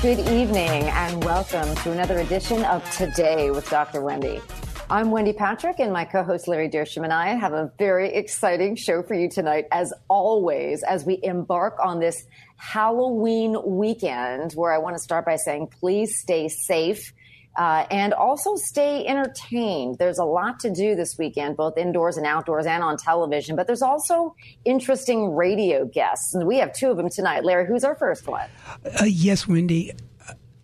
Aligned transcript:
Good 0.00 0.20
evening 0.20 0.84
and 0.84 1.24
welcome 1.24 1.74
to 1.74 1.90
another 1.90 2.20
edition 2.20 2.64
of 2.66 2.88
Today 2.96 3.50
with 3.50 3.68
Dr. 3.68 4.00
Wendy. 4.00 4.40
I'm 4.88 5.10
Wendy 5.10 5.32
Patrick 5.32 5.80
and 5.80 5.92
my 5.92 6.04
co-host 6.04 6.46
Larry 6.46 6.68
Dershem 6.68 7.02
and 7.02 7.12
I 7.12 7.34
have 7.34 7.52
a 7.52 7.72
very 7.80 8.14
exciting 8.14 8.76
show 8.76 9.02
for 9.02 9.14
you 9.14 9.28
tonight 9.28 9.66
as 9.72 9.92
always 10.06 10.84
as 10.84 11.04
we 11.04 11.18
embark 11.24 11.78
on 11.82 11.98
this 11.98 12.28
Halloween 12.58 13.56
weekend 13.66 14.52
where 14.52 14.72
I 14.72 14.78
want 14.78 14.94
to 14.94 15.02
start 15.02 15.26
by 15.26 15.34
saying 15.34 15.72
please 15.80 16.20
stay 16.20 16.46
safe 16.46 17.12
uh, 17.58 17.84
and 17.90 18.14
also 18.14 18.54
stay 18.54 19.04
entertained. 19.04 19.98
There's 19.98 20.18
a 20.18 20.24
lot 20.24 20.60
to 20.60 20.70
do 20.70 20.94
this 20.94 21.18
weekend, 21.18 21.56
both 21.56 21.76
indoors 21.76 22.16
and 22.16 22.24
outdoors 22.24 22.66
and 22.66 22.84
on 22.84 22.96
television, 22.96 23.56
but 23.56 23.66
there's 23.66 23.82
also 23.82 24.36
interesting 24.64 25.34
radio 25.34 25.84
guests. 25.84 26.34
And 26.34 26.46
we 26.46 26.58
have 26.58 26.72
two 26.72 26.88
of 26.88 26.96
them 26.96 27.10
tonight. 27.10 27.44
Larry, 27.44 27.66
who's 27.66 27.82
our 27.82 27.96
first 27.96 28.28
one? 28.28 28.48
Uh, 29.00 29.04
yes, 29.04 29.48
Wendy. 29.48 29.92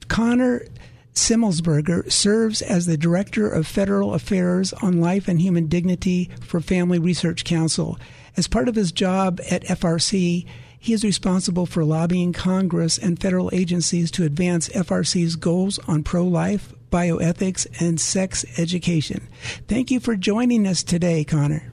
Connor 0.07 0.67
Semelsberger 1.15 2.11
serves 2.13 2.63
as 2.63 2.87
the 2.87 2.97
Director 2.97 3.49
of 3.49 3.67
Federal 3.67 4.15
Affairs 4.15 4.73
on 4.75 5.01
Life 5.01 5.27
and 5.27 5.41
Human 5.41 5.67
Dignity 5.67 6.31
for 6.43 6.61
Family 6.61 7.01
Research 7.01 7.45
Council. 7.45 7.99
As 8.37 8.47
part 8.47 8.69
of 8.69 8.77
his 8.77 8.93
job 8.93 9.41
at 9.51 9.65
FRC, 9.65 10.47
he 10.79 10.93
is 10.93 11.03
responsible 11.03 11.67
for 11.67 11.85
lobbying 11.85 12.33
Congress 12.33 12.99
and 12.99 13.19
federal 13.19 13.49
agencies 13.55 14.11
to 14.11 14.25
advance 14.25 14.69
FRC's 14.69 15.35
goals 15.35 15.79
on 15.89 16.03
pro 16.03 16.25
life, 16.25 16.75
bioethics, 16.95 17.67
and 17.81 18.01
sex 18.01 18.45
education. 18.57 19.27
Thank 19.67 19.91
you 19.91 19.99
for 19.99 20.15
joining 20.15 20.65
us 20.65 20.85
today, 20.85 21.25
Connor. 21.25 21.73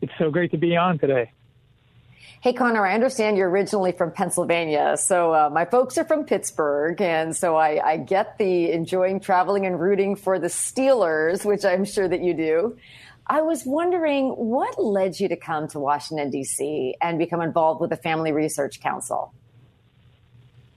It's 0.00 0.12
so 0.18 0.32
great 0.32 0.50
to 0.50 0.58
be 0.58 0.76
on 0.76 0.98
today. 0.98 1.30
Hey, 2.40 2.52
Connor, 2.52 2.84
I 2.84 2.94
understand 2.94 3.36
you're 3.36 3.48
originally 3.48 3.92
from 3.92 4.10
Pennsylvania. 4.10 4.96
So 4.96 5.32
uh, 5.32 5.50
my 5.52 5.64
folks 5.64 5.96
are 5.96 6.04
from 6.04 6.24
Pittsburgh. 6.24 7.00
And 7.00 7.36
so 7.36 7.56
I, 7.56 7.80
I 7.84 7.96
get 7.98 8.36
the 8.38 8.72
enjoying 8.72 9.20
traveling 9.20 9.64
and 9.64 9.80
rooting 9.80 10.16
for 10.16 10.40
the 10.40 10.48
Steelers, 10.48 11.44
which 11.44 11.64
I'm 11.64 11.84
sure 11.84 12.08
that 12.08 12.20
you 12.20 12.34
do. 12.34 12.76
I 13.28 13.42
was 13.42 13.64
wondering 13.64 14.30
what 14.30 14.82
led 14.82 15.20
you 15.20 15.28
to 15.28 15.36
come 15.36 15.68
to 15.68 15.78
Washington, 15.78 16.30
D.C. 16.30 16.96
and 17.00 17.18
become 17.18 17.42
involved 17.42 17.80
with 17.80 17.90
the 17.90 17.96
Family 17.96 18.32
Research 18.32 18.80
Council? 18.80 19.34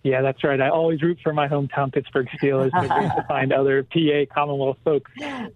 Yeah, 0.03 0.21
that's 0.21 0.43
right. 0.43 0.59
I 0.59 0.69
always 0.69 1.01
root 1.03 1.19
for 1.21 1.31
my 1.31 1.47
hometown 1.47 1.93
Pittsburgh 1.93 2.27
Steelers. 2.41 2.71
To 2.71 3.25
find 3.27 3.53
other 3.53 3.83
PA 3.83 4.25
Commonwealth 4.33 4.77
folks. 4.83 5.11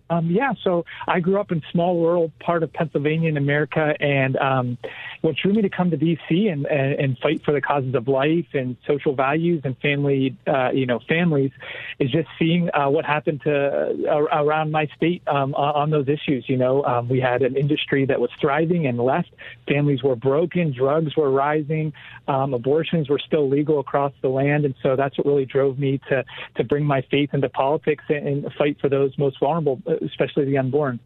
Um, 0.10 0.30
yeah, 0.30 0.54
so 0.64 0.86
I 1.08 1.20
grew 1.20 1.40
up 1.40 1.52
in 1.52 1.64
small 1.72 2.00
rural 2.00 2.32
part 2.40 2.62
of 2.62 2.72
Pennsylvania 2.72 3.30
in 3.30 3.38
America, 3.38 3.96
and 4.00 4.38
um, 4.38 4.78
what 5.22 5.36
drew 5.36 5.54
me 5.54 5.62
to 5.62 5.70
come 5.70 5.92
to 5.92 5.98
DC 5.98 6.52
and, 6.52 6.66
and, 6.66 6.94
and 6.94 7.18
fight 7.20 7.44
for 7.44 7.52
the 7.52 7.62
causes 7.62 7.94
of 7.96 8.08
life 8.08 8.48
and 8.54 8.78
social 8.88 9.16
values 9.16 9.62
and 9.64 9.78
family, 9.80 10.38
uh, 10.48 10.72
you 10.72 10.86
know, 10.86 11.00
families, 11.08 11.52
is 12.00 12.12
just 12.12 12.28
seeing 12.38 12.70
uh, 12.74 12.90
what 12.90 13.06
happened 13.06 13.42
to 13.44 13.96
uh, 14.10 14.44
around 14.44 14.72
my 14.72 14.88
state 14.96 15.22
um, 15.28 15.54
on 15.56 15.90
those 15.90 16.08
issues. 16.08 16.46
You 16.48 16.58
know, 16.58 16.84
um, 16.84 17.10
we 17.10 17.20
had 17.20 17.42
an 17.42 17.56
industry 17.56 18.06
that 18.06 18.20
was 18.20 18.30
thriving 18.40 18.88
and 18.88 19.00
left. 19.00 19.34
Families 19.68 20.04
were 20.04 20.16
broken, 20.16 20.74
drugs 20.74 21.16
were 21.16 21.32
rising, 21.32 21.94
um, 22.28 22.54
abortions 22.54 23.10
were 23.10 23.20
still 23.20 23.50
legal 23.50 23.80
across 23.80 24.14
the 24.22 24.30
land, 24.30 24.66
and 24.66 24.76
so 24.82 24.96
that's 24.96 25.18
what 25.18 25.26
really 25.28 25.46
drove 25.46 25.80
me 25.80 26.00
to 26.10 26.24
to 26.56 26.64
bring 26.64 26.86
my 26.86 27.02
faith 27.12 27.34
into 27.34 27.50
politics 27.50 28.04
and, 28.10 28.28
and 28.28 28.54
fight 28.54 28.78
for 28.80 28.90
those 28.90 29.18
most 29.18 29.40
vulnerable, 29.40 29.82
especially 30.02 30.46
the 30.46 30.58
unborn. 30.58 31.00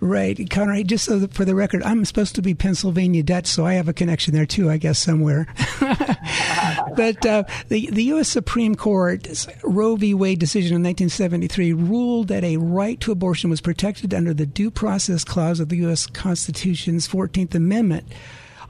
Right, 0.00 0.50
Connor. 0.50 0.82
Just 0.82 1.04
so 1.04 1.28
for 1.28 1.44
the 1.44 1.54
record, 1.54 1.84
I'm 1.84 2.04
supposed 2.04 2.34
to 2.34 2.42
be 2.42 2.54
Pennsylvania 2.54 3.22
Dutch, 3.22 3.46
so 3.46 3.64
I 3.64 3.74
have 3.74 3.86
a 3.86 3.92
connection 3.92 4.34
there 4.34 4.46
too, 4.46 4.68
I 4.68 4.76
guess 4.76 4.98
somewhere. 4.98 5.46
but 5.80 7.24
uh, 7.24 7.44
the 7.68 7.88
the 7.88 8.02
U.S. 8.04 8.28
Supreme 8.28 8.74
Court's 8.74 9.46
Roe 9.62 9.94
v. 9.94 10.12
Wade 10.12 10.40
decision 10.40 10.74
in 10.74 10.82
1973 10.82 11.72
ruled 11.72 12.28
that 12.28 12.42
a 12.42 12.56
right 12.56 12.98
to 12.98 13.12
abortion 13.12 13.48
was 13.48 13.60
protected 13.60 14.12
under 14.12 14.34
the 14.34 14.46
Due 14.46 14.72
Process 14.72 15.22
Clause 15.22 15.60
of 15.60 15.68
the 15.68 15.76
U.S. 15.76 16.06
Constitution's 16.06 17.06
14th 17.06 17.54
Amendment. 17.54 18.06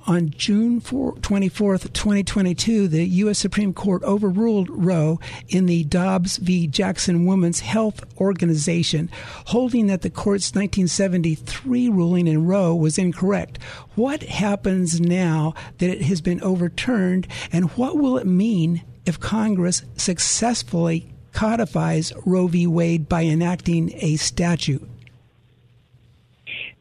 On 0.04 0.30
June 0.30 0.80
4, 0.80 1.14
24th, 1.14 1.92
2022, 1.92 2.88
the 2.88 3.04
U.S. 3.04 3.38
Supreme 3.38 3.72
Court 3.72 4.02
overruled 4.02 4.68
Roe 4.68 5.20
in 5.48 5.66
the 5.66 5.84
Dobbs 5.84 6.38
v. 6.38 6.66
Jackson 6.66 7.24
Women's 7.24 7.60
Health 7.60 8.02
Organization, 8.20 9.08
holding 9.46 9.86
that 9.86 10.02
the 10.02 10.10
court's 10.10 10.50
1973 10.50 11.88
ruling 11.88 12.26
in 12.26 12.46
Roe 12.46 12.74
was 12.74 12.98
incorrect. 12.98 13.62
What 13.94 14.24
happens 14.24 15.00
now 15.00 15.54
that 15.78 15.90
it 15.90 16.02
has 16.02 16.20
been 16.20 16.42
overturned, 16.42 17.28
and 17.52 17.70
what 17.72 17.96
will 17.96 18.18
it 18.18 18.26
mean 18.26 18.82
if 19.06 19.20
Congress 19.20 19.82
successfully 19.96 21.12
codifies 21.32 22.12
Roe 22.26 22.48
v. 22.48 22.66
Wade 22.66 23.08
by 23.08 23.22
enacting 23.22 23.92
a 23.94 24.16
statute? 24.16 24.88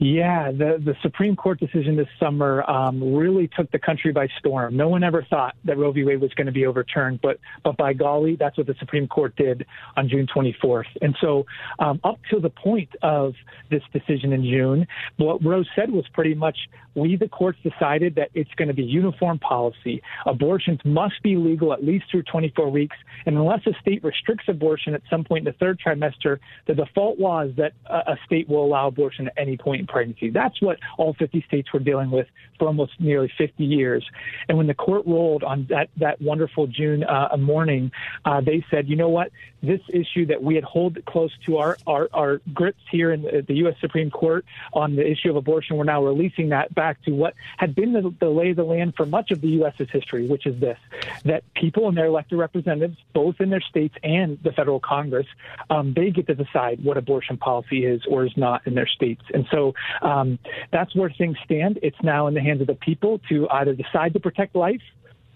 Yeah, 0.03 0.50
the 0.50 0.81
the 0.84 0.95
Supreme 1.03 1.35
Court 1.35 1.59
decision 1.59 1.95
this 1.95 2.07
summer 2.19 2.67
um, 2.67 3.13
really 3.13 3.47
took 3.56 3.69
the 3.69 3.78
country 3.78 4.12
by 4.12 4.28
storm. 4.39 4.75
No 4.75 4.89
one 4.89 5.03
ever 5.03 5.23
thought 5.29 5.53
that 5.66 5.78
Roe 5.78 5.91
v. 5.91 6.03
Wade 6.03 6.19
was 6.19 6.34
going 6.34 6.47
to 6.47 6.51
be 6.51 6.66
overturned, 6.66 7.19
but 7.22 7.38
but 7.63 7.78
by 7.78 7.94
golly, 7.94 8.35
that's 8.35 8.57
what 8.57 8.66
the 8.66 8.73
Supreme 8.79 9.07
Court 9.07 9.35
did 9.35 9.63
on 9.95 10.09
June 10.09 10.25
24th. 10.25 10.85
And 11.03 11.16
so, 11.22 11.45
um, 11.78 12.00
up 12.03 12.17
to 12.31 12.40
the 12.40 12.50
point 12.50 12.90
of 13.03 13.35
this 13.69 13.84
decision 13.94 14.34
in 14.34 14.41
June, 14.44 14.88
what 15.17 15.45
Roe 15.45 15.63
said 15.75 15.91
was 15.91 16.06
pretty 16.16 16.34
much 16.34 16.57
we, 16.95 17.16
the 17.16 17.29
courts, 17.29 17.59
decided 17.61 18.16
that 18.16 18.31
it's 18.34 18.50
going 18.56 18.69
to 18.69 18.73
be 18.73 18.84
uniform 18.84 19.38
policy. 19.38 20.01
Abortions 20.25 20.79
must 20.84 21.22
be 21.22 21.35
legal 21.35 21.73
at 21.73 21.84
least 21.84 22.06
through 22.09 22.23
24 22.23 22.72
weeks, 22.72 22.97
and 23.28 23.38
unless 23.38 23.67
a 23.67 23.73
state 23.79 24.03
restricts 24.03 24.45
abortion 24.47 24.95
at 24.95 25.01
some 25.11 25.23
point 25.23 25.47
in 25.47 25.53
the 25.53 25.57
third 25.59 25.79
trimester, 25.79 26.40
the 26.66 26.73
default 26.73 27.19
law 27.19 27.41
is 27.41 27.56
that 27.57 27.73
a 27.85 28.17
state 28.25 28.50
will 28.50 28.66
allow 28.66 28.88
abortion 28.88 29.28
at 29.28 29.34
any 29.38 29.57
point 29.57 29.81
in 29.81 29.88
pregnancy. 29.91 30.29
That's 30.29 30.62
what 30.62 30.79
all 30.97 31.13
50 31.13 31.44
states 31.47 31.72
were 31.74 31.79
dealing 31.79 32.09
with 32.09 32.28
for 32.57 32.68
almost 32.68 32.94
nearly 33.00 33.31
50 33.38 33.63
years. 33.63 34.03
And 34.47 34.57
when 34.57 34.68
the 34.68 34.74
court 34.74 35.06
ruled 35.06 35.44
on 35.44 35.68
that 35.69 35.90
that 35.97 36.22
wonderful 36.22 36.68
June 36.68 37.03
uh, 37.03 37.35
morning, 37.38 37.91
uh, 38.25 38.41
they 38.41 38.66
said, 38.72 38.88
you 38.88 38.96
know 38.96 39.09
what, 39.09 39.32
this 39.61 39.82
issue 39.90 40.26
that 40.28 40.41
we 40.41 40.55
had 40.55 40.64
hold 40.64 41.03
close 41.05 41.32
to 41.46 41.58
our 41.58 41.78
our, 41.85 42.09
our 42.14 42.41
grips 42.53 42.82
here 42.90 43.11
in 43.11 43.23
the, 43.23 43.43
the 43.47 43.55
U.S. 43.55 43.76
Supreme 43.82 44.09
Court 44.09 44.46
on 44.73 44.96
the 44.96 45.05
issue 45.09 45.29
of 45.29 45.35
abortion, 45.35 45.78
we're 45.78 45.84
now 45.84 46.03
releasing 46.03 46.49
that 46.49 46.73
back 46.73 47.02
to 47.03 47.11
what 47.11 47.34
had 47.58 47.76
been 47.76 47.93
the, 47.93 48.14
the 48.20 48.29
lay 48.29 48.52
of 48.52 48.55
the 48.55 48.64
land 48.64 48.96
for 48.96 49.05
much 49.05 49.32
of 49.32 49.41
the 49.41 49.49
U.S.'s 49.49 49.90
history, 49.91 50.28
which 50.28 50.46
is 50.46 50.59
this 50.59 50.78
that 51.26 51.43
people 51.53 51.88
and 51.88 51.97
their 51.97 52.05
elected 52.05 52.40
representatives, 52.40 52.97
both 53.14 53.41
in 53.41 53.49
their 53.49 53.61
states 53.61 53.96
and 54.03 54.40
the 54.43 54.52
federal 54.52 54.79
Congress, 54.79 55.28
um, 55.70 55.93
they 55.93 56.09
get 56.09 56.28
to 56.28 56.35
decide 56.35 56.84
what 56.84 56.97
abortion 56.97 57.38
policy 57.38 57.85
is 57.85 58.02
or 58.08 58.26
is 58.26 58.35
not 58.38 58.66
in 58.66 58.76
their 58.76 58.88
states. 58.88 59.23
And 59.34 59.46
so 59.52 59.73
um, 60.01 60.39
that's 60.72 60.95
where 60.95 61.09
things 61.17 61.37
stand. 61.43 61.79
It's 61.81 61.97
now 62.03 62.28
in 62.28 62.33
the 62.33 62.41
hands 62.41 62.61
of 62.61 62.67
the 62.67 62.75
people 62.75 63.19
to 63.29 63.47
either 63.49 63.73
decide 63.73 64.13
to 64.13 64.19
protect 64.19 64.55
life 64.55 64.81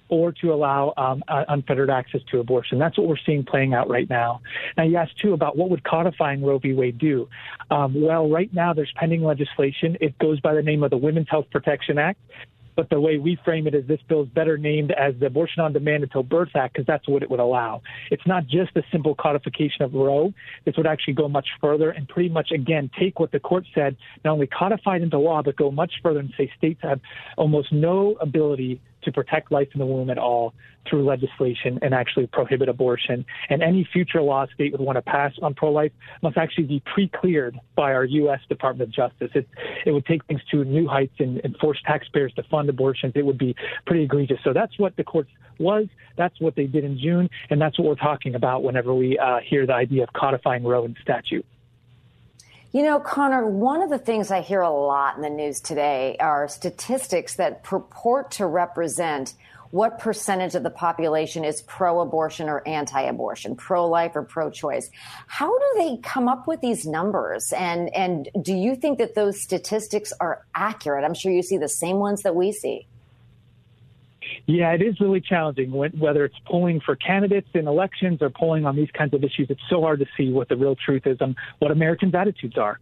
or 0.07 0.31
to 0.31 0.53
allow 0.53 0.94
um, 0.97 1.24
uh, 1.27 1.45
unfettered 1.47 1.89
access 1.89 2.21
to 2.31 2.39
abortion. 2.39 2.77
That's 2.77 2.97
what 2.97 3.07
we're 3.07 3.18
seeing 3.25 3.44
playing 3.44 3.74
out 3.74 3.89
right 3.89 4.09
now. 4.09 4.42
Now, 4.77 4.83
you 4.83 4.97
asked 4.97 5.18
too 5.19 5.33
about 5.33 5.57
what 5.57 5.69
would 5.69 5.83
codifying 5.83 6.44
Roe 6.44 6.59
v. 6.59 6.74
Wade 6.74 6.97
do. 6.97 7.27
Um, 7.71 8.00
well, 8.00 8.30
right 8.30 8.53
now 8.53 8.74
there's 8.74 8.92
pending 8.95 9.24
legislation. 9.24 9.97
It 10.00 10.18
goes 10.19 10.39
by 10.39 10.53
the 10.53 10.62
name 10.62 10.83
of 10.83 10.92
the 10.92 10.97
Women's 10.97 11.30
Health 11.30 11.47
Protection 11.51 11.97
Act. 11.97 12.19
But 12.75 12.89
the 12.89 13.00
way 13.00 13.18
we 13.18 13.38
frame 13.44 13.68
it 13.68 13.75
is 13.75 13.88
this 13.88 14.00
bill 14.07 14.24
is 14.24 14.30
better 14.30 14.57
named 14.57 14.92
as 14.92 15.13
the 15.19 15.27
Abortion 15.27 15.62
on 15.62 15.74
Demand 15.74 16.04
Until 16.04 16.24
Birth 16.24 16.56
Act 16.56 16.74
because 16.74 16.86
that's 16.86 17.07
what 17.07 17.24
it 17.24 17.30
would 17.30 17.39
allow. 17.39 17.81
It's 18.12 18.25
not 18.25 18.48
just 18.48 18.75
a 18.75 18.83
simple 18.92 19.16
codification 19.16 19.83
of 19.83 19.94
Roe. 19.94 20.33
This 20.66 20.75
would 20.77 20.88
actually 20.88 21.13
go 21.13 21.27
much 21.27 21.48
further 21.62 21.89
and 21.92 22.07
pretty 22.07 22.30
much, 22.30 22.51
again, 22.51 22.89
take 23.00 23.19
what 23.19 23.31
the 23.31 23.39
court 23.39 23.66
said, 23.74 23.95
not 24.24 24.33
only 24.33 24.48
codify 24.48 24.98
it 24.98 25.01
into 25.01 25.18
law, 25.18 25.42
but 25.42 25.56
go 25.56 25.72
much 25.72 25.94
further 26.04 26.19
and 26.19 26.33
say 26.38 26.51
states 26.57 26.80
have 26.83 27.00
almost 27.38 27.72
no 27.72 28.16
ability 28.22 28.81
to 29.06 29.12
protect 29.12 29.52
life 29.52 29.69
in 29.74 29.80
the 29.80 29.86
womb 29.86 30.10
at 30.10 30.18
all 30.18 30.54
through 30.90 31.04
legislation 31.06 31.80
and 31.81 31.94
actually 31.94 32.28
prohibit 32.28 32.69
abortion. 32.69 33.25
And 33.50 33.63
any 33.63 33.88
future 33.92 34.22
law 34.22 34.46
state 34.54 34.72
would 34.72 34.81
want 34.81 34.98
to 34.98 35.02
pass 35.02 35.34
on 35.42 35.54
pro 35.54 35.72
life 35.72 35.92
must 36.22 36.38
actually 36.38 36.66
be 36.66 36.84
pre 36.86 37.07
cleared 37.07 37.60
by 37.75 37.94
our 37.94 38.06
U.S. 38.06 38.40
Department 38.50 38.90
of 38.90 38.94
Justice. 38.94 39.31
It, 39.34 39.48
it 39.86 39.92
would 39.92 40.06
take 40.06 40.25
things 40.25 40.42
to 40.52 40.63
new 40.63 40.88
heights 40.88 41.16
and, 41.19 41.42
and 41.44 41.56
force 41.57 41.80
taxpayers 41.86 42.34
to 42.34 42.44
fund 42.44 42.69
abortions. 42.69 43.13
It 43.16 43.25
would 43.25 43.38
be 43.38 43.56
pretty 43.86 44.04
egregious. 44.04 44.38
So 44.44 44.54
that's 44.54 44.78
what 44.78 44.96
the 44.96 45.04
court 45.04 45.28
was. 45.60 45.88
That's 46.18 46.40
what 46.40 46.56
they 46.56 46.66
did 46.66 46.84
in 46.84 47.00
June. 47.00 47.30
And 47.50 47.62
that's 47.62 47.80
what 47.80 47.88
we're 47.88 47.96
talking 47.96 48.36
about 48.36 48.63
whenever 48.63 48.94
we 48.94 49.18
uh, 49.18 49.40
hear 49.48 49.66
the 49.66 49.74
idea 49.74 50.04
of 50.04 50.10
codifying 50.13 50.63
Roe 50.63 50.86
in 50.86 50.96
statute. 51.02 51.46
You 52.75 52.83
know, 52.83 53.00
Connor, 53.00 53.48
one 53.48 53.81
of 53.81 53.89
the 53.89 53.98
things 53.98 54.31
I 54.31 54.42
hear 54.42 54.60
a 54.60 54.69
lot 54.69 55.16
in 55.16 55.22
the 55.22 55.30
news 55.30 55.62
today 55.62 56.18
are 56.19 56.50
statistics 56.50 57.36
that 57.36 57.63
purport 57.63 58.31
to 58.31 58.45
represent 58.45 59.33
what 59.72 59.98
percentage 59.98 60.56
of 60.56 60.63
the 60.63 60.69
population 60.69 61.45
is 61.45 61.62
pro 61.62 62.01
abortion 62.01 62.50
or 62.50 62.68
anti 62.68 63.00
abortion, 63.04 63.56
pro 63.56 63.88
life 63.88 64.12
or 64.13 64.24
pro 64.24 64.51
choice. 64.51 64.92
How 65.25 65.57
do 65.57 65.66
they 65.77 66.01
come 66.04 66.27
up 66.27 66.48
with 66.50 66.60
these 66.60 66.86
numbers? 66.86 67.54
And, 67.54 67.95
and 67.95 68.27
do 68.42 68.54
you 68.54 68.75
think 68.75 68.98
that 68.98 69.16
those 69.16 69.39
statistics 69.39 70.12
are 70.19 70.45
accurate? 70.54 71.06
I'm 71.06 71.13
sure 71.13 71.31
you 71.31 71.44
see 71.44 71.57
the 71.57 71.69
same 71.69 72.00
ones 72.00 72.24
that 72.24 72.36
we 72.36 72.51
see. 72.51 72.88
Yeah, 74.47 74.71
it 74.74 74.81
is 74.81 75.00
really 75.00 75.21
challenging 75.21 75.71
whether 75.71 76.24
it's 76.24 76.36
polling 76.45 76.80
for 76.80 76.95
candidates 76.95 77.47
in 77.56 77.68
elections 77.68 78.21
or 78.21 78.30
polling 78.30 78.65
on 78.65 78.75
these 78.75 78.92
kinds 78.95 79.13
of 79.15 79.24
issues. 79.24 79.47
It's 79.50 79.62
so 79.69 79.81
hard 79.81 80.00
to 80.00 80.06
see 80.15 80.31
what 80.31 80.50
the 80.50 80.56
real 80.56 80.75
truth 80.75 81.07
is 81.07 81.18
and 81.19 81.36
what 81.59 81.71
Americans' 81.71 82.13
attitudes 82.13 82.56
are. 82.57 82.80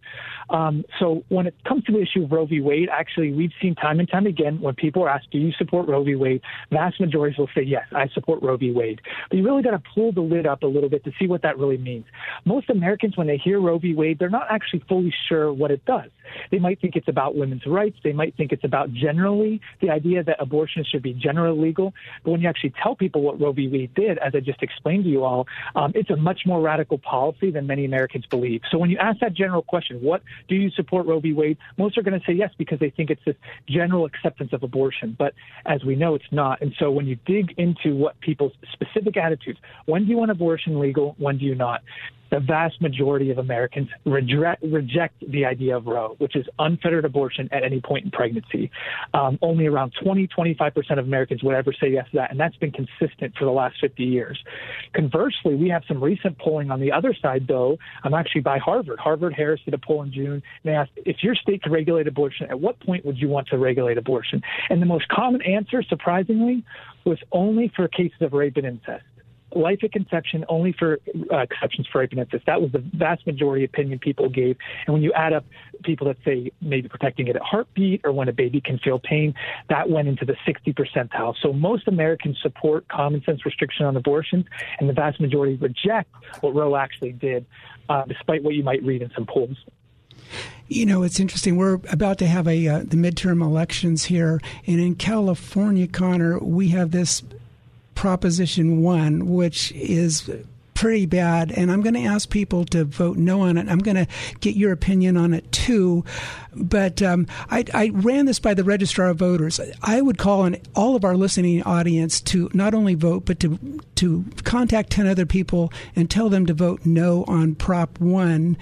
Um, 0.50 0.84
so 0.98 1.24
when 1.30 1.46
it 1.46 1.54
comes 1.66 1.84
to 1.84 1.92
the 1.92 2.00
issue 2.02 2.24
of 2.24 2.32
Roe 2.32 2.44
v. 2.44 2.60
Wade, 2.60 2.90
actually, 2.92 3.32
we've 3.32 3.52
seen 3.62 3.74
time 3.74 3.98
and 3.98 4.08
time 4.08 4.26
again 4.26 4.60
when 4.60 4.74
people 4.74 5.02
are 5.04 5.08
asked, 5.08 5.30
"Do 5.30 5.38
you 5.38 5.52
support 5.52 5.88
Roe 5.88 6.04
v. 6.04 6.16
Wade?" 6.16 6.42
Vast 6.70 7.00
majorities 7.00 7.38
will 7.38 7.48
say, 7.54 7.62
"Yes, 7.62 7.86
I 7.92 8.08
support 8.08 8.42
Roe 8.42 8.58
v. 8.58 8.70
Wade." 8.70 9.00
But 9.30 9.38
you 9.38 9.44
really 9.44 9.62
got 9.62 9.70
to 9.70 9.82
pull 9.94 10.12
the 10.12 10.20
lid 10.20 10.46
up 10.46 10.62
a 10.64 10.66
little 10.66 10.90
bit 10.90 11.02
to 11.04 11.12
see 11.18 11.26
what 11.26 11.40
that 11.42 11.56
really 11.56 11.78
means. 11.78 12.04
Most 12.44 12.68
Americans, 12.68 13.16
when 13.16 13.26
they 13.26 13.38
hear 13.38 13.58
Roe 13.58 13.78
v. 13.78 13.94
Wade, 13.94 14.18
they're 14.18 14.28
not 14.28 14.48
actually 14.50 14.82
fully 14.86 15.14
sure 15.28 15.50
what 15.50 15.70
it 15.70 15.82
does. 15.86 16.10
They 16.50 16.58
might 16.58 16.80
think 16.80 16.96
it's 16.96 17.08
about 17.08 17.36
women's 17.36 17.64
rights. 17.66 17.96
They 18.02 18.12
might 18.12 18.34
think 18.36 18.52
it's 18.52 18.64
about 18.64 18.92
generally 18.92 19.62
the 19.80 19.90
idea 19.90 20.22
that 20.24 20.36
abortion 20.40 20.84
should 20.84 21.02
be 21.02 21.14
generally 21.14 21.53
legal. 21.54 21.94
But 22.22 22.32
when 22.32 22.40
you 22.40 22.48
actually 22.48 22.74
tell 22.82 22.94
people 22.94 23.22
what 23.22 23.40
Roe 23.40 23.52
v. 23.52 23.68
Wade 23.68 23.94
did, 23.94 24.18
as 24.18 24.34
I 24.34 24.40
just 24.40 24.62
explained 24.62 25.04
to 25.04 25.10
you 25.10 25.24
all, 25.24 25.46
um, 25.74 25.92
it's 25.94 26.10
a 26.10 26.16
much 26.16 26.42
more 26.46 26.60
radical 26.60 26.98
policy 26.98 27.50
than 27.50 27.66
many 27.66 27.84
Americans 27.84 28.26
believe. 28.26 28.62
So 28.70 28.78
when 28.78 28.90
you 28.90 28.98
ask 28.98 29.20
that 29.20 29.34
general 29.34 29.62
question, 29.62 30.00
what 30.00 30.22
do 30.48 30.54
you 30.54 30.70
support 30.70 31.06
Roe 31.06 31.20
v. 31.20 31.32
Wade? 31.32 31.58
Most 31.76 31.98
are 31.98 32.02
going 32.02 32.18
to 32.18 32.26
say 32.26 32.32
yes 32.32 32.50
because 32.58 32.78
they 32.78 32.90
think 32.90 33.10
it's 33.10 33.24
this 33.24 33.36
general 33.68 34.04
acceptance 34.04 34.52
of 34.52 34.62
abortion. 34.62 35.14
But 35.18 35.34
as 35.66 35.84
we 35.84 35.96
know, 35.96 36.14
it's 36.14 36.24
not. 36.30 36.60
And 36.60 36.74
so 36.78 36.90
when 36.90 37.06
you 37.06 37.16
dig 37.26 37.54
into 37.56 37.94
what 37.96 38.20
people's 38.20 38.52
specific 38.72 39.16
attitudes, 39.16 39.58
when 39.86 40.04
do 40.04 40.10
you 40.10 40.16
want 40.16 40.30
abortion 40.30 40.80
legal? 40.80 41.14
When 41.18 41.38
do 41.38 41.44
you 41.44 41.54
not? 41.54 41.82
The 42.34 42.40
vast 42.40 42.80
majority 42.82 43.30
of 43.30 43.38
Americans 43.38 43.88
reject, 44.04 44.60
reject 44.64 45.14
the 45.30 45.44
idea 45.44 45.76
of 45.76 45.86
Roe, 45.86 46.16
which 46.18 46.34
is 46.34 46.44
unfettered 46.58 47.04
abortion 47.04 47.48
at 47.52 47.62
any 47.62 47.80
point 47.80 48.06
in 48.06 48.10
pregnancy. 48.10 48.72
Um, 49.12 49.38
only 49.40 49.66
around 49.66 49.92
20, 50.02 50.26
25% 50.36 50.98
of 50.98 51.06
Americans 51.06 51.44
would 51.44 51.54
ever 51.54 51.72
say 51.72 51.90
yes 51.90 52.06
to 52.10 52.16
that, 52.16 52.32
and 52.32 52.40
that's 52.40 52.56
been 52.56 52.72
consistent 52.72 53.36
for 53.38 53.44
the 53.44 53.52
last 53.52 53.76
50 53.80 54.02
years. 54.02 54.36
Conversely, 54.94 55.54
we 55.54 55.68
have 55.68 55.84
some 55.86 56.02
recent 56.02 56.36
polling 56.38 56.72
on 56.72 56.80
the 56.80 56.90
other 56.90 57.14
side, 57.14 57.46
though. 57.46 57.78
I'm 58.02 58.14
actually 58.14 58.40
by 58.40 58.58
Harvard. 58.58 58.98
Harvard 58.98 59.32
Harris 59.32 59.60
did 59.64 59.74
a 59.74 59.78
poll 59.78 60.02
in 60.02 60.12
June. 60.12 60.32
And 60.32 60.42
they 60.64 60.72
asked, 60.72 60.90
if 60.96 61.22
your 61.22 61.36
state 61.36 61.62
could 61.62 61.70
regulate 61.70 62.08
abortion, 62.08 62.50
at 62.50 62.58
what 62.58 62.80
point 62.80 63.04
would 63.04 63.18
you 63.18 63.28
want 63.28 63.46
to 63.48 63.58
regulate 63.58 63.96
abortion? 63.96 64.42
And 64.70 64.82
the 64.82 64.86
most 64.86 65.06
common 65.06 65.40
answer, 65.42 65.84
surprisingly, 65.84 66.64
was 67.04 67.18
only 67.30 67.70
for 67.76 67.86
cases 67.86 68.20
of 68.22 68.32
rape 68.32 68.56
and 68.56 68.66
incest 68.66 69.04
life 69.54 69.80
at 69.82 69.92
conception 69.92 70.44
only 70.48 70.72
for 70.78 70.98
uh, 71.32 71.38
exceptions 71.38 71.86
for 71.90 72.02
incest. 72.02 72.46
That 72.46 72.60
was 72.60 72.72
the 72.72 72.84
vast 72.94 73.26
majority 73.26 73.64
opinion 73.64 73.98
people 73.98 74.28
gave. 74.28 74.56
And 74.86 74.94
when 74.94 75.02
you 75.02 75.12
add 75.12 75.32
up 75.32 75.44
people 75.82 76.06
that 76.08 76.16
say 76.24 76.50
maybe 76.60 76.88
protecting 76.88 77.28
it 77.28 77.36
at 77.36 77.42
heartbeat 77.42 78.02
or 78.04 78.12
when 78.12 78.28
a 78.28 78.32
baby 78.32 78.60
can 78.60 78.78
feel 78.78 78.98
pain, 78.98 79.34
that 79.68 79.88
went 79.88 80.08
into 80.08 80.24
the 80.24 80.36
60 80.46 80.72
percentile. 80.72 81.34
So 81.42 81.52
most 81.52 81.88
Americans 81.88 82.38
support 82.42 82.88
common 82.88 83.22
sense 83.24 83.44
restriction 83.44 83.86
on 83.86 83.96
abortion, 83.96 84.44
and 84.78 84.88
the 84.88 84.92
vast 84.92 85.20
majority 85.20 85.56
reject 85.56 86.10
what 86.40 86.54
Roe 86.54 86.76
actually 86.76 87.12
did, 87.12 87.46
uh, 87.88 88.04
despite 88.06 88.42
what 88.42 88.54
you 88.54 88.62
might 88.62 88.82
read 88.82 89.02
in 89.02 89.10
some 89.14 89.26
polls. 89.26 89.56
You 90.66 90.86
know, 90.86 91.02
it's 91.02 91.20
interesting. 91.20 91.56
We're 91.56 91.80
about 91.90 92.18
to 92.18 92.26
have 92.26 92.48
a 92.48 92.66
uh, 92.66 92.78
the 92.80 92.96
midterm 92.96 93.42
elections 93.42 94.04
here, 94.04 94.40
and 94.66 94.80
in 94.80 94.94
California, 94.94 95.86
Connor, 95.86 96.38
we 96.38 96.68
have 96.68 96.90
this 96.90 97.22
Proposition 97.94 98.82
1, 98.82 99.26
which 99.26 99.72
is 99.72 100.30
pretty 100.74 101.06
bad, 101.06 101.52
and 101.52 101.70
I'm 101.70 101.80
going 101.80 101.94
to 101.94 102.04
ask 102.04 102.28
people 102.28 102.64
to 102.66 102.84
vote 102.84 103.16
no 103.16 103.42
on 103.42 103.56
it. 103.56 103.68
I'm 103.68 103.78
going 103.78 103.96
to 103.96 104.06
get 104.40 104.56
your 104.56 104.72
opinion 104.72 105.16
on 105.16 105.32
it 105.32 105.50
too. 105.52 106.04
But 106.54 107.00
um, 107.00 107.26
I, 107.50 107.64
I, 107.72 107.90
ran 107.94 108.26
this 108.26 108.38
by 108.38 108.54
the 108.54 108.64
registrar 108.64 109.08
of 109.08 109.18
voters. 109.18 109.60
I 109.82 110.00
would 110.02 110.18
call 110.18 110.42
on 110.42 110.56
all 110.74 110.94
of 110.94 111.04
our 111.04 111.16
listening 111.16 111.62
audience 111.62 112.20
to 112.22 112.50
not 112.52 112.74
only 112.74 112.94
vote, 112.94 113.24
but 113.24 113.40
to 113.40 113.58
to 113.96 114.24
contact 114.44 114.90
ten 114.90 115.06
other 115.06 115.26
people 115.26 115.72
and 115.94 116.10
tell 116.10 116.28
them 116.28 116.46
to 116.46 116.54
vote 116.54 116.80
no 116.84 117.24
on 117.24 117.54
Prop 117.54 117.98
One. 118.00 118.56